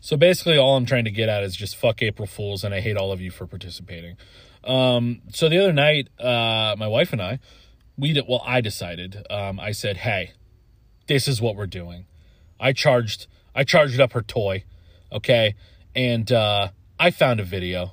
So 0.00 0.16
basically, 0.16 0.58
all 0.58 0.76
I'm 0.76 0.86
trying 0.86 1.04
to 1.04 1.10
get 1.10 1.28
at 1.28 1.44
is 1.44 1.54
just 1.54 1.76
fuck 1.76 2.02
April 2.02 2.26
Fools, 2.26 2.64
and 2.64 2.74
I 2.74 2.80
hate 2.80 2.96
all 2.96 3.12
of 3.12 3.20
you 3.20 3.30
for 3.30 3.46
participating. 3.46 4.16
Um, 4.64 5.22
so 5.32 5.48
the 5.48 5.58
other 5.58 5.72
night, 5.72 6.08
uh, 6.18 6.74
my 6.76 6.88
wife 6.88 7.12
and 7.12 7.22
I, 7.22 7.38
we 7.96 8.12
did, 8.12 8.24
well, 8.28 8.42
I 8.44 8.60
decided, 8.60 9.24
um, 9.30 9.60
I 9.60 9.72
said, 9.72 9.98
hey, 9.98 10.32
this 11.06 11.28
is 11.28 11.40
what 11.40 11.54
we're 11.54 11.66
doing. 11.66 12.06
I 12.58 12.72
charged, 12.72 13.26
I 13.54 13.64
charged 13.64 14.00
up 14.00 14.12
her 14.12 14.22
toy, 14.22 14.64
okay, 15.12 15.54
and 15.94 16.30
uh, 16.32 16.68
I 16.98 17.10
found 17.10 17.40
a 17.40 17.44
video 17.44 17.92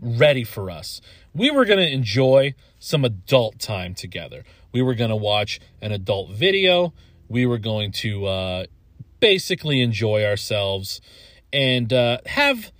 ready 0.00 0.44
for 0.44 0.70
us. 0.70 1.00
We 1.34 1.50
were 1.50 1.64
gonna 1.64 1.82
enjoy 1.82 2.54
some 2.80 3.04
adult 3.04 3.58
time 3.58 3.94
together. 3.94 4.44
We 4.72 4.82
were 4.82 4.94
going 4.94 5.10
to 5.10 5.16
watch 5.16 5.60
an 5.80 5.92
adult 5.92 6.30
video. 6.30 6.92
We 7.28 7.46
were 7.46 7.58
going 7.58 7.92
to 7.92 8.26
uh, 8.26 8.64
basically 9.20 9.80
enjoy 9.82 10.24
ourselves 10.24 11.00
and 11.52 11.92
uh, 11.92 12.18
have, 12.26 12.72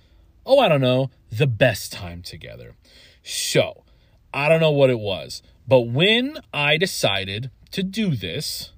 oh, 0.45 0.59
I 0.59 0.67
don't 0.67 0.81
know, 0.81 1.11
the 1.31 1.47
best 1.47 1.93
time 1.93 2.21
together. 2.21 2.75
So, 3.23 3.83
I 4.33 4.49
don't 4.49 4.59
know 4.59 4.71
what 4.71 4.89
it 4.89 4.99
was, 4.99 5.43
but 5.67 5.81
when 5.81 6.39
I 6.53 6.77
decided 6.77 7.51
to 7.71 7.83
do 7.83 8.15
this, 8.15 8.71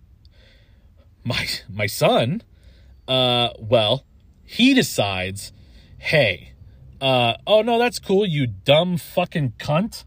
my 1.24 1.48
my 1.70 1.86
son, 1.86 2.42
uh, 3.08 3.50
well, 3.60 4.06
he 4.46 4.74
decides, 4.74 5.52
hey, 5.98 6.54
uh, 7.02 7.36
oh 7.46 7.62
no, 7.62 7.78
that's 7.78 8.00
cool, 8.00 8.26
you 8.26 8.48
dumb 8.48 8.98
fucking 8.98 9.54
cunt. 9.60 10.06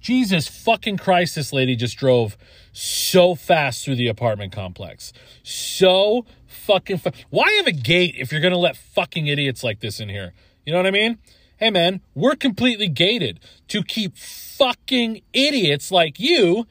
Jesus 0.00 0.48
fucking 0.48 0.98
Christ, 0.98 1.34
this 1.34 1.52
lady 1.52 1.76
just 1.76 1.96
drove 1.96 2.36
so 2.72 3.34
fast 3.34 3.84
through 3.84 3.94
the 3.94 4.08
apartment 4.08 4.52
complex. 4.52 5.12
So 5.42 6.26
fucking 6.46 7.00
Why 7.30 7.50
have 7.52 7.66
a 7.66 7.72
gate 7.72 8.14
if 8.18 8.30
you're 8.30 8.40
going 8.40 8.52
to 8.52 8.58
let 8.58 8.76
fucking 8.76 9.26
idiots 9.26 9.64
like 9.64 9.80
this 9.80 10.00
in 10.00 10.08
here? 10.08 10.34
You 10.66 10.72
know 10.72 10.78
what 10.78 10.86
I 10.86 10.90
mean? 10.90 11.18
Hey 11.56 11.70
man, 11.70 12.00
we're 12.14 12.36
completely 12.36 12.88
gated 12.88 13.40
to 13.68 13.82
keep 13.82 14.18
fucking 14.18 15.22
idiots 15.32 15.90
like 15.90 16.18
you 16.18 16.66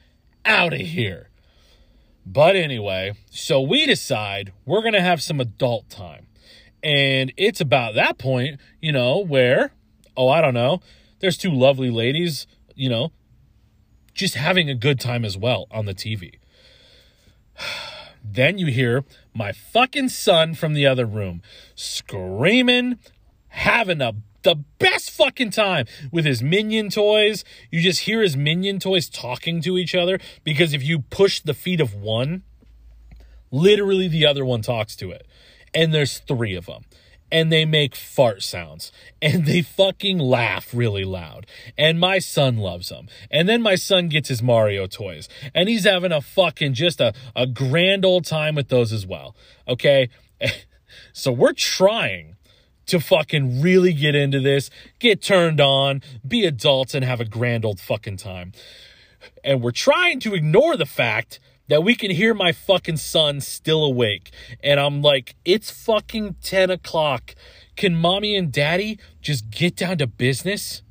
out 0.46 0.74
of 0.74 0.82
here. 0.82 1.30
But 2.26 2.56
anyway, 2.56 3.14
so 3.30 3.62
we 3.62 3.86
decide 3.86 4.54
we're 4.66 4.82
going 4.82 4.94
to 4.94 5.02
have 5.02 5.22
some 5.22 5.40
adult 5.40 5.90
time. 5.90 6.28
And 6.84 7.32
it's 7.38 7.62
about 7.62 7.96
that 7.96 8.18
point, 8.18 8.60
you 8.82 8.92
know, 8.92 9.18
where, 9.20 9.72
oh, 10.18 10.28
I 10.28 10.42
don't 10.42 10.54
know, 10.54 10.82
there's 11.20 11.38
two 11.38 11.52
lovely 11.52 11.90
ladies, 11.90 12.46
you 12.76 12.90
know, 12.90 13.14
just 14.14 14.36
having 14.36 14.70
a 14.70 14.76
good 14.76 15.00
time 15.00 15.24
as 15.24 15.38
well 15.38 15.68
on 15.72 15.86
the 15.86 15.94
TV. 15.94 16.36
then 18.24 18.58
you 18.58 18.68
hear 18.68 19.06
my 19.34 19.52
fucking 19.52 20.10
son 20.10 20.54
from 20.54 20.74
the 20.74 20.86
other 20.86 21.06
room 21.06 21.42
screaming, 21.76 23.00
having 23.48 24.02
a 24.02 24.14
the 24.44 24.56
best 24.78 25.10
fucking 25.10 25.52
time 25.52 25.86
with 26.12 26.26
his 26.26 26.44
minion 26.44 26.90
toys. 26.90 27.46
You 27.72 27.82
just 27.82 28.02
hear 28.02 28.22
his 28.22 28.36
minion 28.36 28.80
toys 28.80 29.10
talking 29.10 29.62
to 29.62 29.78
each 29.78 29.96
other 29.96 30.20
because 30.44 30.74
if 30.74 30.84
you 30.84 31.00
push 31.00 31.40
the 31.40 31.54
feet 31.54 31.80
of 31.80 31.94
one, 31.94 32.44
literally 33.52 34.08
the 34.08 34.26
other 34.26 34.44
one 34.46 34.62
talks 34.62 34.96
to 34.98 35.12
it. 35.12 35.26
And 35.74 35.94
there's 35.94 36.20
three 36.20 36.56
of 36.56 36.66
them 36.66 36.84
and 37.32 37.52
they 37.52 37.66
make 37.66 37.96
fart 37.96 38.44
sounds 38.44 38.92
and 39.22 39.46
they 39.46 39.62
fucking 39.62 40.20
laugh 40.20 40.74
really 40.74 41.04
loud. 41.04 41.48
And 41.78 42.00
my 42.00 42.20
son 42.20 42.58
loves 42.58 42.90
them. 42.90 43.08
And 43.32 43.50
then 43.50 43.62
my 43.62 43.76
son 43.76 44.08
gets 44.08 44.30
his 44.30 44.44
Mario 44.44 44.86
toys 44.88 45.28
and 45.56 45.68
he's 45.68 45.86
having 45.86 46.12
a 46.12 46.22
fucking 46.22 46.76
just 46.76 47.02
a, 47.02 47.14
a 47.36 47.48
grand 47.48 48.06
old 48.06 48.26
time 48.26 48.56
with 48.56 48.70
those 48.70 48.94
as 48.94 49.06
well. 49.06 49.36
Okay. 49.68 50.10
So 51.12 51.32
we're 51.32 51.54
trying 51.54 52.36
to 52.86 53.00
fucking 53.00 53.62
really 53.62 53.94
get 53.94 54.16
into 54.16 54.40
this, 54.40 54.70
get 55.00 55.22
turned 55.22 55.62
on, 55.62 56.02
be 56.28 56.46
adults, 56.46 56.94
and 56.94 57.06
have 57.06 57.22
a 57.22 57.26
grand 57.26 57.66
old 57.66 57.80
fucking 57.80 58.18
time. 58.18 58.52
And 59.44 59.62
we're 59.62 59.72
trying 59.72 60.20
to 60.22 60.34
ignore 60.34 60.76
the 60.76 60.86
fact 60.86 61.40
that 61.68 61.84
we 61.84 61.96
can 61.96 62.12
hear 62.12 62.34
my 62.34 62.52
fucking 62.52 62.98
son 62.98 63.42
still 63.42 63.84
awake. 63.84 64.32
And 64.64 64.80
I'm 64.80 65.02
like, 65.02 65.36
it's 65.46 65.72
fucking 65.72 66.36
10 66.42 66.70
o'clock. 66.70 67.36
Can 67.76 67.96
mommy 67.96 68.36
and 68.36 68.52
daddy 68.52 69.00
just 69.22 69.50
get 69.50 69.78
down 69.78 69.98
to 70.00 70.08
business? 70.08 70.82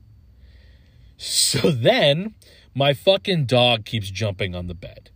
So 1.17 1.71
then 1.71 2.35
my 2.75 2.95
fucking 2.95 3.45
dog 3.45 3.85
keeps 3.85 4.11
jumping 4.11 4.55
on 4.55 4.67
the 4.67 4.75
bed. 4.75 5.11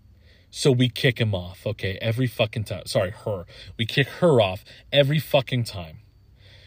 So 0.51 0.71
we 0.71 0.89
kick 0.89 1.21
him 1.21 1.35
off, 1.35 1.67
okay, 1.67 1.99
every 2.01 2.27
fucking 2.27 2.65
time. 2.65 2.87
Sorry, 2.87 3.11
her. 3.11 3.45
We 3.77 3.85
kick 3.85 4.09
her 4.21 4.41
off 4.41 4.65
every 4.93 5.19
fucking 5.19 5.65
time. 5.65 5.99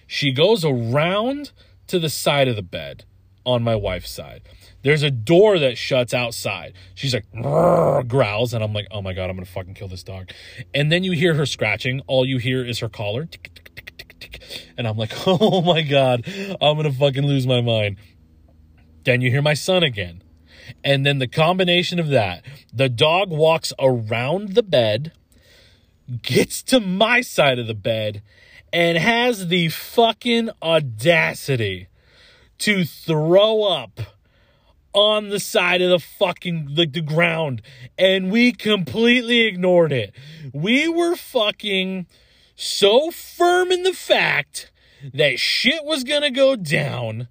She 0.05 0.31
goes 0.31 0.65
around 0.65 1.51
to 1.87 1.99
the 1.99 2.09
side 2.09 2.47
of 2.47 2.55
the 2.55 2.61
bed 2.61 3.05
on 3.45 3.63
my 3.63 3.75
wife's 3.75 4.11
side. 4.11 4.43
There's 4.81 5.03
a 5.03 5.11
door 5.11 5.59
that 5.59 5.77
shuts 5.77 6.13
outside. 6.13 6.73
She's 6.95 7.13
like, 7.13 7.25
growls, 8.07 8.53
and 8.53 8.63
I'm 8.63 8.73
like, 8.73 8.87
oh 8.91 9.01
my 9.01 9.13
God, 9.13 9.29
I'm 9.29 9.35
gonna 9.35 9.45
fucking 9.45 9.73
kill 9.73 9.89
this 9.89 10.03
dog. 10.03 10.31
And 10.73 10.91
then 10.91 11.03
you 11.03 11.11
hear 11.11 11.33
her 11.33 11.45
scratching. 11.45 12.01
All 12.07 12.25
you 12.25 12.37
hear 12.37 12.65
is 12.65 12.79
her 12.79 12.89
collar. 12.89 13.25
Tick, 13.25 13.51
tick, 13.53 14.19
tick. 14.19 14.67
And 14.77 14.87
I'm 14.87 14.97
like, 14.97 15.11
oh 15.27 15.61
my 15.61 15.81
God, 15.81 16.23
I'm 16.61 16.77
gonna 16.77 16.93
fucking 16.93 17.25
lose 17.25 17.45
my 17.45 17.61
mind. 17.61 17.97
Then 19.03 19.21
you 19.21 19.29
hear 19.31 19.41
my 19.41 19.53
son 19.53 19.83
again. 19.83 20.23
And 20.83 21.05
then 21.05 21.19
the 21.19 21.27
combination 21.27 21.99
of 21.99 22.09
that, 22.09 22.43
the 22.71 22.89
dog 22.89 23.31
walks 23.31 23.73
around 23.79 24.53
the 24.53 24.63
bed, 24.63 25.11
gets 26.21 26.61
to 26.63 26.79
my 26.79 27.21
side 27.21 27.59
of 27.59 27.67
the 27.67 27.73
bed, 27.73 28.21
and 28.71 28.97
has 28.97 29.47
the 29.47 29.69
fucking 29.69 30.51
audacity 30.61 31.87
to 32.59 32.85
throw 32.85 33.63
up 33.63 33.99
on 34.93 35.29
the 35.29 35.39
side 35.39 35.81
of 35.81 35.89
the 35.89 35.99
fucking 35.99 36.67
like 36.75 36.93
the 36.93 37.01
ground 37.01 37.61
and 37.97 38.31
we 38.31 38.51
completely 38.51 39.41
ignored 39.41 39.91
it. 39.91 40.13
We 40.53 40.87
were 40.87 41.15
fucking 41.15 42.07
so 42.55 43.11
firm 43.11 43.71
in 43.71 43.83
the 43.83 43.93
fact 43.93 44.71
that 45.13 45.39
shit 45.39 45.83
was 45.83 46.03
going 46.03 46.23
to 46.23 46.31
go 46.31 46.55
down 46.55 47.27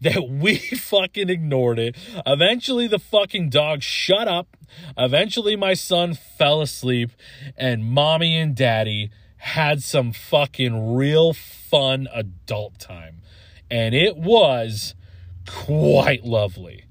that 0.00 0.28
we 0.28 0.56
fucking 0.58 1.30
ignored 1.30 1.78
it. 1.78 1.96
Eventually, 2.26 2.86
the 2.86 2.98
fucking 2.98 3.48
dog 3.50 3.82
shut 3.82 4.28
up. 4.28 4.56
Eventually, 4.96 5.56
my 5.56 5.74
son 5.74 6.14
fell 6.14 6.60
asleep, 6.60 7.10
and 7.56 7.84
mommy 7.84 8.36
and 8.36 8.54
daddy 8.54 9.10
had 9.36 9.82
some 9.82 10.12
fucking 10.12 10.94
real 10.94 11.32
fun 11.32 12.08
adult 12.12 12.78
time. 12.78 13.22
And 13.70 13.94
it 13.94 14.16
was 14.16 14.94
quite 15.46 16.24
lovely. 16.24 16.84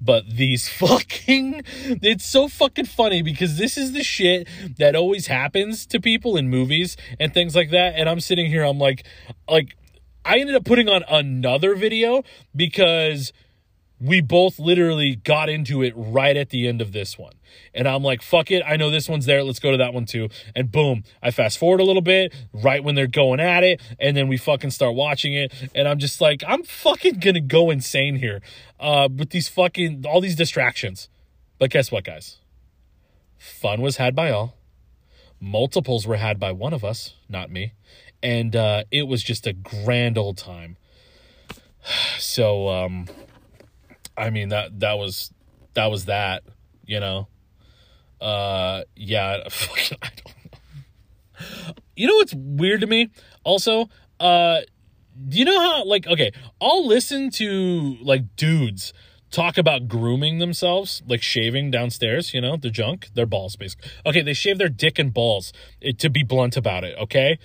But 0.00 0.28
these 0.30 0.68
fucking, 0.80 1.62
it's 2.02 2.24
so 2.24 2.48
fucking 2.48 2.86
funny 2.86 3.22
because 3.22 3.58
this 3.58 3.76
is 3.76 3.92
the 3.92 4.02
shit 4.02 4.48
that 4.78 4.94
always 4.94 5.26
happens 5.26 5.86
to 5.86 6.00
people 6.00 6.36
in 6.36 6.48
movies 6.48 6.96
and 7.18 7.34
things 7.34 7.56
like 7.56 7.70
that. 7.70 7.94
And 7.96 8.08
I'm 8.08 8.20
sitting 8.20 8.46
here, 8.46 8.62
I'm 8.62 8.78
like, 8.78 9.04
like, 9.48 9.76
I 10.24 10.38
ended 10.38 10.56
up 10.56 10.64
putting 10.64 10.88
on 10.88 11.04
another 11.08 11.74
video 11.74 12.22
because 12.54 13.32
we 14.00 14.20
both 14.20 14.58
literally 14.58 15.16
got 15.16 15.48
into 15.48 15.82
it 15.82 15.92
right 15.96 16.36
at 16.36 16.50
the 16.50 16.68
end 16.68 16.80
of 16.80 16.92
this 16.92 17.18
one. 17.18 17.32
And 17.74 17.88
I'm 17.88 18.02
like, 18.02 18.22
fuck 18.22 18.50
it. 18.50 18.62
I 18.66 18.76
know 18.76 18.90
this 18.90 19.08
one's 19.08 19.26
there. 19.26 19.42
Let's 19.42 19.58
go 19.58 19.70
to 19.70 19.76
that 19.78 19.92
one 19.92 20.04
too. 20.04 20.28
And 20.54 20.70
boom, 20.70 21.04
I 21.22 21.30
fast 21.30 21.58
forward 21.58 21.80
a 21.80 21.84
little 21.84 22.02
bit 22.02 22.34
right 22.52 22.82
when 22.82 22.94
they're 22.94 23.06
going 23.06 23.40
at 23.40 23.64
it. 23.64 23.80
And 23.98 24.16
then 24.16 24.28
we 24.28 24.36
fucking 24.36 24.70
start 24.70 24.94
watching 24.94 25.34
it. 25.34 25.52
And 25.74 25.88
I'm 25.88 25.98
just 25.98 26.20
like, 26.20 26.44
I'm 26.46 26.62
fucking 26.62 27.18
gonna 27.18 27.40
go 27.40 27.70
insane 27.70 28.16
here 28.16 28.40
uh, 28.78 29.08
with 29.14 29.30
these 29.30 29.48
fucking, 29.48 30.04
all 30.06 30.20
these 30.20 30.36
distractions. 30.36 31.08
But 31.58 31.70
guess 31.70 31.90
what, 31.90 32.04
guys? 32.04 32.38
Fun 33.36 33.80
was 33.80 33.96
had 33.96 34.14
by 34.14 34.30
all. 34.30 34.56
Multiples 35.40 36.06
were 36.06 36.16
had 36.16 36.38
by 36.38 36.52
one 36.52 36.72
of 36.72 36.84
us, 36.84 37.14
not 37.28 37.50
me. 37.50 37.72
And 38.22 38.54
uh, 38.54 38.84
it 38.90 39.06
was 39.06 39.22
just 39.22 39.46
a 39.46 39.52
grand 39.52 40.18
old 40.18 40.38
time. 40.38 40.76
So, 42.18 42.68
um, 42.68 43.06
I 44.18 44.30
mean 44.30 44.48
that 44.48 44.80
that 44.80 44.98
was 44.98 45.32
that 45.74 45.86
was 45.86 46.06
that, 46.06 46.42
you 46.84 47.00
know. 47.00 47.28
Uh 48.20 48.82
yeah, 48.96 49.44
I 49.46 50.10
don't 50.16 50.26
know. 50.52 51.74
You 51.94 52.08
know 52.08 52.16
what's 52.16 52.34
weird 52.34 52.80
to 52.80 52.86
me? 52.86 53.10
Also, 53.44 53.88
uh 54.18 54.60
do 55.28 55.38
you 55.38 55.44
know 55.44 55.60
how 55.60 55.84
like 55.84 56.06
okay, 56.06 56.32
I'll 56.60 56.86
listen 56.86 57.30
to 57.32 57.96
like 58.02 58.36
dudes 58.36 58.92
talk 59.30 59.58
about 59.58 59.88
grooming 59.88 60.38
themselves, 60.38 61.02
like 61.06 61.22
shaving 61.22 61.70
downstairs, 61.70 62.32
you 62.32 62.40
know, 62.40 62.56
the 62.56 62.70
junk, 62.70 63.08
their 63.14 63.26
balls 63.26 63.56
basically. 63.56 63.90
Okay, 64.06 64.22
they 64.22 64.32
shave 64.32 64.58
their 64.58 64.68
dick 64.68 64.98
and 64.98 65.12
balls 65.12 65.52
eh, 65.82 65.92
to 65.98 66.08
be 66.08 66.22
blunt 66.22 66.56
about 66.56 66.82
it, 66.82 66.96
okay? 66.98 67.38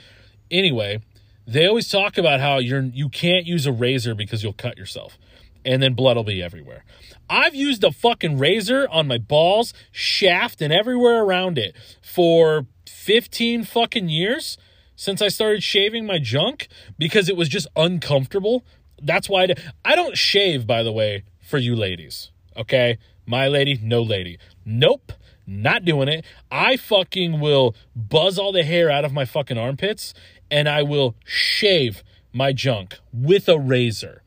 Anyway, 0.49 1.01
they 1.45 1.67
always 1.67 1.89
talk 1.89 2.17
about 2.17 2.39
how 2.39 2.57
you're 2.57 2.81
you 2.81 3.09
can't 3.09 3.45
use 3.45 3.65
a 3.65 3.71
razor 3.71 4.15
because 4.15 4.43
you'll 4.43 4.53
cut 4.53 4.77
yourself 4.77 5.17
and 5.65 5.82
then 5.82 5.93
blood 5.93 6.17
will 6.17 6.23
be 6.23 6.41
everywhere. 6.41 6.84
I've 7.30 7.56
used 7.56 7.84
a 7.84 7.91
fucking 7.91 8.38
razor 8.38 8.88
on 8.89 9.08
my 9.08 9.17
balls, 9.17 9.73
shaft, 9.91 10.62
and 10.62 10.73
everywhere 10.73 11.23
around 11.23 11.58
it 11.58 11.76
for 12.02 12.67
15 12.88 13.63
fucking 13.63 14.10
years 14.10 14.58
since 14.95 15.21
I 15.21 15.28
started 15.28 15.63
shaving 15.63 16.06
my 16.06 16.19
junk 16.19 16.67
because 16.97 17.30
it 17.30 17.38
was 17.38 17.49
just 17.49 17.67
uncomfortable. 17.76 18.65
That's 19.02 19.30
why 19.30 19.47
I, 19.84 19.95
don't 19.95 20.17
shave, 20.17 20.67
by 20.67 20.84
the 20.84 20.91
way, 20.91 21.23
for 21.41 21.58
you 21.58 21.76
ladies. 21.76 22.32
Okay? 22.56 22.97
My 23.26 23.47
lady, 23.47 23.80
no 23.82 24.02
lady. 24.02 24.38
Nope. 24.65 25.13
Not 25.45 25.84
doing 25.84 26.08
it. 26.08 26.26
I 26.49 26.78
fucking 26.78 27.41
will 27.41 27.76
buzz 27.95 28.39
all 28.39 28.54
the 28.54 28.63
hair 28.63 28.89
out 28.89 29.04
of 29.04 29.12
my 29.12 29.26
fucking 29.26 29.58
armpits 29.58 30.13
and 30.49 30.69
I 30.69 30.84
will 30.84 31.15
shave 31.26 32.04
my 32.32 32.54
junk 32.54 32.97
with 33.12 33.49
a 33.49 33.60
razor 33.60 34.22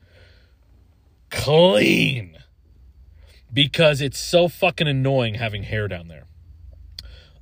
clean 1.29 2.37
because 3.51 4.01
it's 4.01 4.19
so 4.19 4.47
fucking 4.47 4.87
annoying 4.87 5.35
having 5.35 5.63
hair 5.63 5.87
down 5.87 6.07
there. 6.07 6.25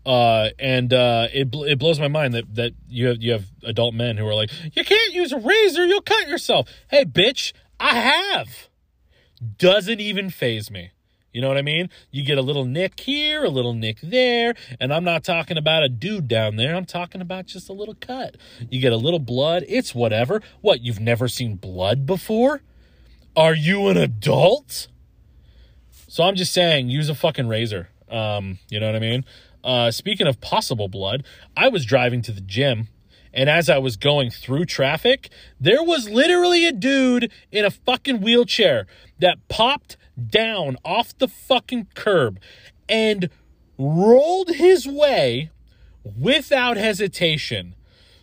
Uh, 0.05 0.49
and 0.59 0.93
uh, 0.93 1.27
it 1.33 1.49
bl- 1.49 1.63
it 1.63 1.79
blows 1.79 1.99
my 1.99 2.07
mind 2.07 2.33
that 2.35 2.53
that 2.53 2.73
you 2.87 3.07
have 3.07 3.21
you 3.21 3.31
have 3.31 3.45
adult 3.63 3.95
men 3.95 4.17
who 4.17 4.27
are 4.27 4.35
like, 4.35 4.51
you 4.75 4.83
can't 4.83 5.13
use 5.13 5.31
a 5.31 5.39
razor, 5.39 5.85
you'll 5.85 6.01
cut 6.01 6.27
yourself. 6.27 6.69
Hey, 6.89 7.05
bitch, 7.05 7.53
I 7.79 7.95
have. 7.95 8.69
Doesn't 9.57 9.99
even 9.99 10.29
faze 10.29 10.69
me. 10.69 10.91
You 11.33 11.41
know 11.41 11.49
what 11.49 11.57
I 11.57 11.63
mean? 11.63 11.89
You 12.11 12.23
get 12.23 12.37
a 12.37 12.41
little 12.41 12.63
nick 12.63 12.99
here, 12.99 13.43
a 13.43 13.49
little 13.49 13.73
nick 13.73 13.99
there, 14.01 14.53
and 14.79 14.93
I'm 14.93 15.03
not 15.03 15.23
talking 15.23 15.57
about 15.57 15.83
a 15.83 15.89
dude 15.89 16.29
down 16.29 16.55
there. 16.55 16.75
I'm 16.75 16.85
talking 16.85 17.19
about 17.19 17.47
just 17.47 17.67
a 17.67 17.73
little 17.73 17.95
cut. 17.95 18.37
You 18.69 18.79
get 18.79 18.93
a 18.93 18.97
little 18.97 19.19
blood. 19.19 19.65
It's 19.67 19.93
whatever. 19.93 20.41
What? 20.61 20.81
You've 20.81 21.01
never 21.01 21.27
seen 21.27 21.55
blood 21.55 22.05
before? 22.05 22.61
Are 23.37 23.53
you 23.53 23.87
an 23.89 23.97
adult? 23.97 24.87
So 26.07 26.23
I'm 26.23 26.35
just 26.35 26.53
saying, 26.53 26.89
use 26.89 27.09
a 27.09 27.15
fucking 27.15 27.49
razor. 27.49 27.89
Um, 28.09 28.59
you 28.69 28.79
know 28.79 28.85
what 28.85 28.95
I 28.95 28.99
mean? 28.99 29.25
Uh, 29.61 29.91
speaking 29.91 30.25
of 30.25 30.39
possible 30.39 30.87
blood, 30.87 31.25
I 31.57 31.67
was 31.67 31.83
driving 31.83 32.21
to 32.21 32.31
the 32.31 32.39
gym, 32.39 32.87
and 33.33 33.49
as 33.49 33.69
I 33.69 33.77
was 33.77 33.97
going 33.97 34.29
through 34.29 34.65
traffic, 34.65 35.29
there 35.59 35.83
was 35.83 36.09
literally 36.09 36.65
a 36.65 36.71
dude 36.71 37.29
in 37.51 37.65
a 37.65 37.71
fucking 37.71 38.21
wheelchair 38.21 38.87
that 39.19 39.45
popped 39.49 39.97
down 40.29 40.77
off 40.85 41.17
the 41.17 41.27
fucking 41.27 41.87
curb 41.93 42.39
and 42.87 43.29
rolled 43.77 44.51
his 44.51 44.87
way 44.87 45.51
without 46.17 46.77
hesitation 46.77 47.75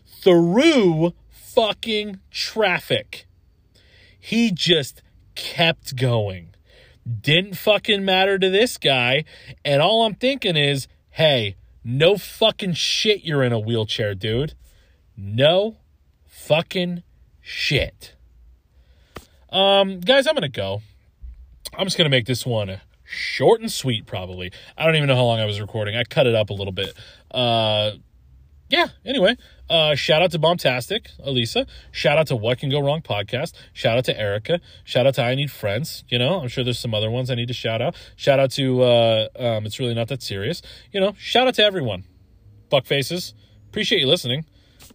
through 0.07 1.13
fucking 1.29 2.21
traffic. 2.31 3.27
He 4.25 4.53
just 4.53 5.03
kept 5.35 5.97
going. 5.97 6.55
Didn't 7.05 7.57
fucking 7.57 8.05
matter 8.05 8.39
to 8.39 8.51
this 8.51 8.79
guy. 8.79 9.25
And 9.65 9.83
all 9.83 10.07
I'm 10.07 10.15
thinking 10.15 10.57
is, 10.57 10.87
hey, 11.11 11.57
no 11.83 12.17
fucking 12.17 12.75
shit 12.75 13.25
you're 13.25 13.43
in 13.43 13.53
a 13.53 13.59
wheelchair, 13.59 14.15
dude. 14.15 14.55
No 15.17 15.79
fucking 16.25 17.03
shit. 17.41 18.15
Um, 19.51 19.99
guys, 19.99 20.29
I'm 20.29 20.35
gonna 20.35 20.49
go. 20.49 20.83
I'm 21.77 21.87
just 21.87 21.99
gonna 21.99 22.09
make 22.09 22.27
this 22.27 22.47
one 22.47 22.81
short 23.05 23.61
and 23.61 23.73
sweet, 23.73 24.07
probably. 24.07 24.53
I 24.79 24.87
don't 24.87 24.95
even 24.95 25.09
know 25.09 25.17
how 25.17 25.25
long 25.25 25.41
I 25.41 25.47
was 25.47 25.61
recording. 25.61 25.97
I 25.97 26.05
cut 26.05 26.29
it 26.29 26.37
up 26.37 26.51
a 26.51 26.55
little 26.55 26.73
bit. 26.73 26.97
Uh, 27.33 27.91
yeah, 28.73 28.89
anyway, 29.05 29.37
uh, 29.69 29.95
shout 29.95 30.23
out 30.23 30.31
to 30.31 30.39
Bombtastic, 30.39 31.09
Elisa. 31.23 31.67
Shout 31.91 32.17
out 32.17 32.29
to 32.29 32.37
What 32.37 32.59
Can 32.59 32.71
Go 32.71 32.81
Wrong 32.81 33.03
podcast. 33.03 33.53
Shout 33.75 33.99
out 33.99 34.07
to 34.07 34.19
Erica. 34.19 34.61
Shout 34.83 35.07
out 35.07 35.15
to 35.17 35.23
I 35.23 35.35
Need 35.35 35.51
Friends. 35.51 36.05
You 36.09 36.19
know, 36.19 36.41
I'm 36.41 36.49
sure 36.49 36.65
there's 36.65 36.79
some 36.79 36.95
other 36.95 37.11
ones 37.11 37.31
I 37.31 37.35
need 37.35 37.49
to 37.49 37.55
shout 37.55 37.83
out. 37.83 37.95
Shout 38.17 38.41
out 38.41 38.51
to 38.53 38.83
uh, 38.83 39.29
um, 39.39 39.67
It's 39.67 39.79
Really 39.79 39.93
Not 39.93 40.09
That 40.09 40.23
Serious. 40.23 40.63
You 40.91 41.01
know, 41.01 41.15
shout 41.19 41.47
out 41.47 41.55
to 41.57 41.63
everyone. 41.63 42.05
Fuck 42.71 42.87
faces. 42.87 43.35
Appreciate 43.69 44.01
you 44.01 44.07
listening. 44.07 44.47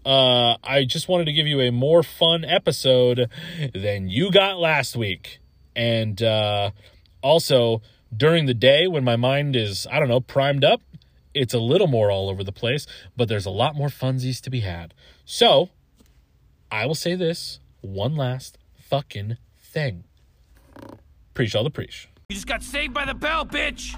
uh, 0.07 0.57
I 0.63 0.83
just 0.85 1.07
wanted 1.07 1.25
to 1.25 1.33
give 1.33 1.45
you 1.45 1.61
a 1.61 1.71
more 1.71 2.01
fun 2.01 2.43
episode 2.43 3.29
than 3.75 4.09
you 4.09 4.31
got 4.31 4.57
last 4.57 4.95
week. 4.95 5.37
And 5.75 6.19
uh, 6.23 6.71
also, 7.21 7.83
during 8.15 8.47
the 8.47 8.55
day 8.55 8.87
when 8.87 9.03
my 9.03 9.17
mind 9.17 9.55
is, 9.55 9.85
I 9.91 9.99
don't 9.99 10.07
know, 10.07 10.19
primed 10.19 10.63
up, 10.63 10.81
it's 11.37 11.53
a 11.53 11.59
little 11.59 11.87
more 11.87 12.11
all 12.11 12.29
over 12.29 12.43
the 12.43 12.51
place, 12.51 12.87
but 13.15 13.27
there's 13.27 13.45
a 13.45 13.51
lot 13.51 13.75
more 13.75 13.89
funsies 13.89 14.41
to 14.41 14.49
be 14.49 14.61
had. 14.61 14.93
So, 15.25 15.69
I 16.71 16.85
will 16.85 16.95
say 16.95 17.15
this 17.15 17.59
one 17.81 18.15
last 18.15 18.57
fucking 18.75 19.37
thing. 19.57 20.03
Preach 21.33 21.55
all 21.55 21.63
the 21.63 21.69
preach. 21.69 22.09
You 22.29 22.35
just 22.35 22.47
got 22.47 22.63
saved 22.63 22.93
by 22.93 23.05
the 23.05 23.13
bell, 23.13 23.45
bitch! 23.45 23.95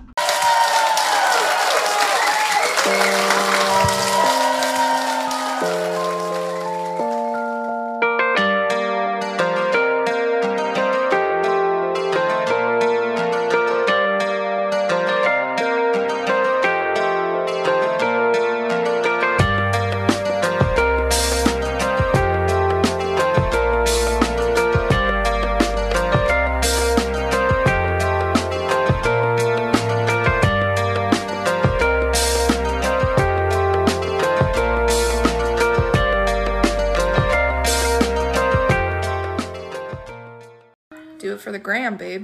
For 41.50 41.54
the 41.54 41.58
gram, 41.58 41.98
babe. 41.98 42.18